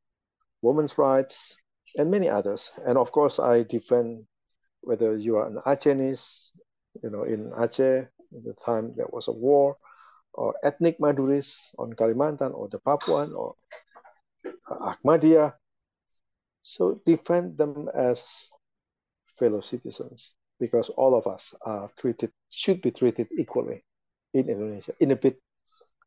women's 0.62 0.98
rights, 0.98 1.58
and 1.98 2.10
many 2.10 2.30
others. 2.30 2.72
And 2.86 2.98
of 2.98 3.12
course, 3.12 3.40
I 3.40 3.64
defend 3.64 4.26
whether 4.82 5.18
you 5.18 5.36
are 5.36 5.48
an 5.48 5.60
Acehnese, 5.66 6.52
you 7.04 7.10
know, 7.10 7.24
in 7.24 7.52
Aceh, 7.52 8.08
at 8.08 8.44
the 8.44 8.54
time 8.64 8.94
there 8.96 9.08
was 9.12 9.28
a 9.28 9.34
war, 9.34 9.76
or 10.32 10.56
ethnic 10.64 10.98
Maduris 11.00 11.76
on 11.78 11.92
Kalimantan, 11.92 12.54
or 12.54 12.70
the 12.70 12.80
Papuan, 12.80 13.36
or 13.36 13.56
Ahmadiyya. 14.70 15.56
So 16.64 17.02
defend 17.06 17.58
them 17.58 17.90
as 17.94 18.50
fellow 19.38 19.62
citizens 19.62 20.37
because 20.60 20.90
all 20.90 21.16
of 21.16 21.28
us 21.28 21.54
are 21.62 21.90
treated 21.98 22.32
should 22.50 22.82
be 22.82 22.92
treated 22.92 23.28
equally 23.38 23.84
in 24.34 24.50
Indonesia 24.50 24.94
in 25.00 25.12
a 25.12 25.16
bid 25.16 25.36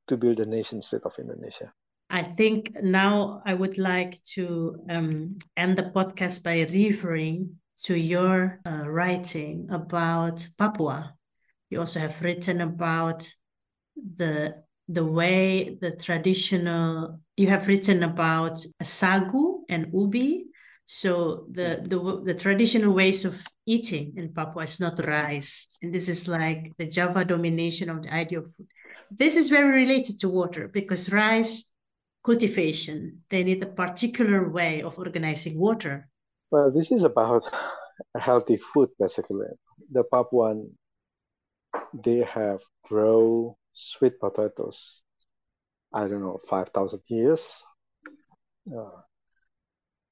to 0.09 0.17
build 0.17 0.41
a 0.41 0.47
nation 0.47 0.83
state 0.83 1.03
of 1.05 1.19
Indonesia. 1.19 1.73
I 2.11 2.25
think 2.25 2.75
now 2.83 3.43
I 3.47 3.55
would 3.55 3.79
like 3.79 4.21
to 4.35 4.83
um, 4.91 5.39
end 5.57 5.79
the 5.79 5.95
podcast 5.95 6.43
by 6.43 6.67
referring 6.67 7.61
to 7.85 7.95
your 7.95 8.61
uh, 8.67 8.89
writing 8.91 9.69
about 9.71 10.47
Papua. 10.59 11.15
You 11.71 11.79
also 11.79 12.01
have 12.01 12.21
written 12.21 12.61
about 12.61 13.33
the 13.95 14.65
the 14.89 15.05
way 15.05 15.79
the 15.81 15.93
traditional 15.93 17.21
you 17.37 17.47
have 17.47 17.69
written 17.69 18.03
about 18.03 18.59
sagu 18.83 19.63
and 19.69 19.87
ubi 19.95 20.50
so 20.93 21.47
the, 21.49 21.81
the 21.87 21.99
the 22.25 22.35
traditional 22.35 22.93
ways 22.93 23.25
of 23.25 23.41
eating 23.65 24.13
in 24.17 24.35
Papua 24.35 24.65
is 24.65 24.81
not 24.81 24.99
rice, 25.07 25.79
and 25.83 25.95
this 25.95 26.09
is 26.09 26.27
like 26.27 26.73
the 26.79 26.87
Java 26.89 27.25
domination 27.25 27.89
of 27.89 28.03
the 28.03 28.13
idea 28.13 28.41
of 28.41 28.53
food. 28.53 28.67
This 29.09 29.37
is 29.37 29.51
very 29.51 29.71
related 29.71 30.19
to 30.19 30.29
water 30.29 30.67
because 30.67 31.13
rice 31.13 31.63
cultivation 32.25 33.23
they 33.31 33.45
need 33.45 33.63
a 33.63 33.67
particular 33.67 34.51
way 34.51 34.83
of 34.83 34.99
organizing 34.99 35.61
water. 35.61 36.09
Well, 36.51 36.73
this 36.73 36.91
is 36.91 37.05
about 37.05 37.49
healthy 38.19 38.57
food 38.57 38.89
basically. 38.99 39.47
The 39.93 40.03
Papuan 40.03 40.75
they 41.95 42.27
have 42.27 42.63
grow 42.83 43.57
sweet 43.75 44.19
potatoes. 44.19 45.03
I 45.95 46.09
don't 46.09 46.23
know 46.23 46.37
five 46.49 46.71
thousand 46.71 47.03
years. 47.07 47.47
Uh, 48.67 49.07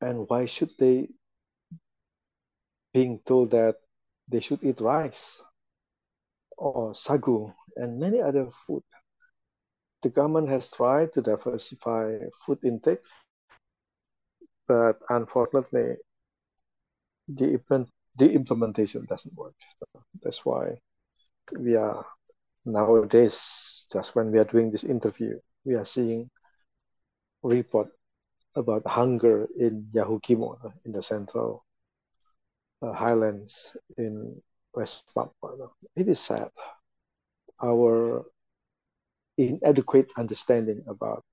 and 0.01 0.29
why 0.29 0.47
should 0.47 0.71
they 0.79 1.09
being 2.93 3.21
told 3.27 3.51
that 3.51 3.77
they 4.29 4.41
should 4.41 4.63
eat 4.63 4.81
rice 4.81 5.41
or 6.57 6.93
sagu 6.93 7.53
and 7.77 7.99
many 7.99 8.21
other 8.21 8.49
food? 8.67 8.83
The 10.03 10.11
government 10.11 10.49
has 10.49 10.71
tried 10.71 11.13
to 11.15 11.23
diversify 11.23 12.19
food 12.47 12.59
intake 12.65 13.03
but 14.69 15.01
unfortunately 15.09 15.97
the, 17.29 17.61
the 18.17 18.31
implementation 18.33 19.07
doesn't 19.07 19.37
work. 19.37 19.55
That's 20.23 20.45
why 20.45 20.79
we 21.59 21.77
are 21.77 22.05
nowadays 22.65 23.87
just 23.93 24.15
when 24.15 24.31
we 24.31 24.39
are 24.39 24.45
doing 24.45 24.71
this 24.71 24.85
interview 24.85 25.39
we 25.65 25.75
are 25.75 25.87
seeing 25.87 26.29
report 27.43 27.89
about 28.55 28.87
hunger 28.87 29.49
in 29.59 29.89
Yahukimo, 29.95 30.73
in 30.85 30.93
the 30.93 31.03
central 31.03 31.65
uh, 32.83 32.93
highlands 32.93 33.77
in 33.97 34.41
West 34.75 35.05
Papua. 35.15 35.69
It 35.97 36.09
is 36.09 36.21
sad. 36.21 36.51
Our 37.63 38.25
inadequate 39.37 40.09
understanding 40.17 40.85
about 40.87 41.25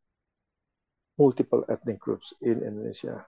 multiple 1.18 1.66
ethnic 1.70 2.00
groups 2.00 2.34
in 2.42 2.62
Indonesia 2.62 3.26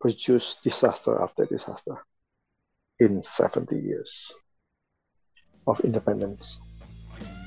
produced 0.00 0.62
disaster 0.64 1.22
after 1.22 1.46
disaster 1.46 1.98
in 2.98 3.22
70 3.22 3.78
years. 3.78 4.34
of 5.66 5.80
independence. 5.80 6.60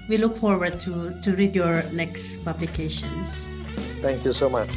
We 0.08 0.18
look 0.18 0.38
forward 0.38 0.80
to, 0.82 1.20
to 1.22 1.36
read 1.36 1.56
your 1.56 1.84
next 1.92 2.44
publications. 2.46 3.50
Thank 4.02 4.26
you 4.26 4.34
so 4.34 4.50
much. 4.50 4.70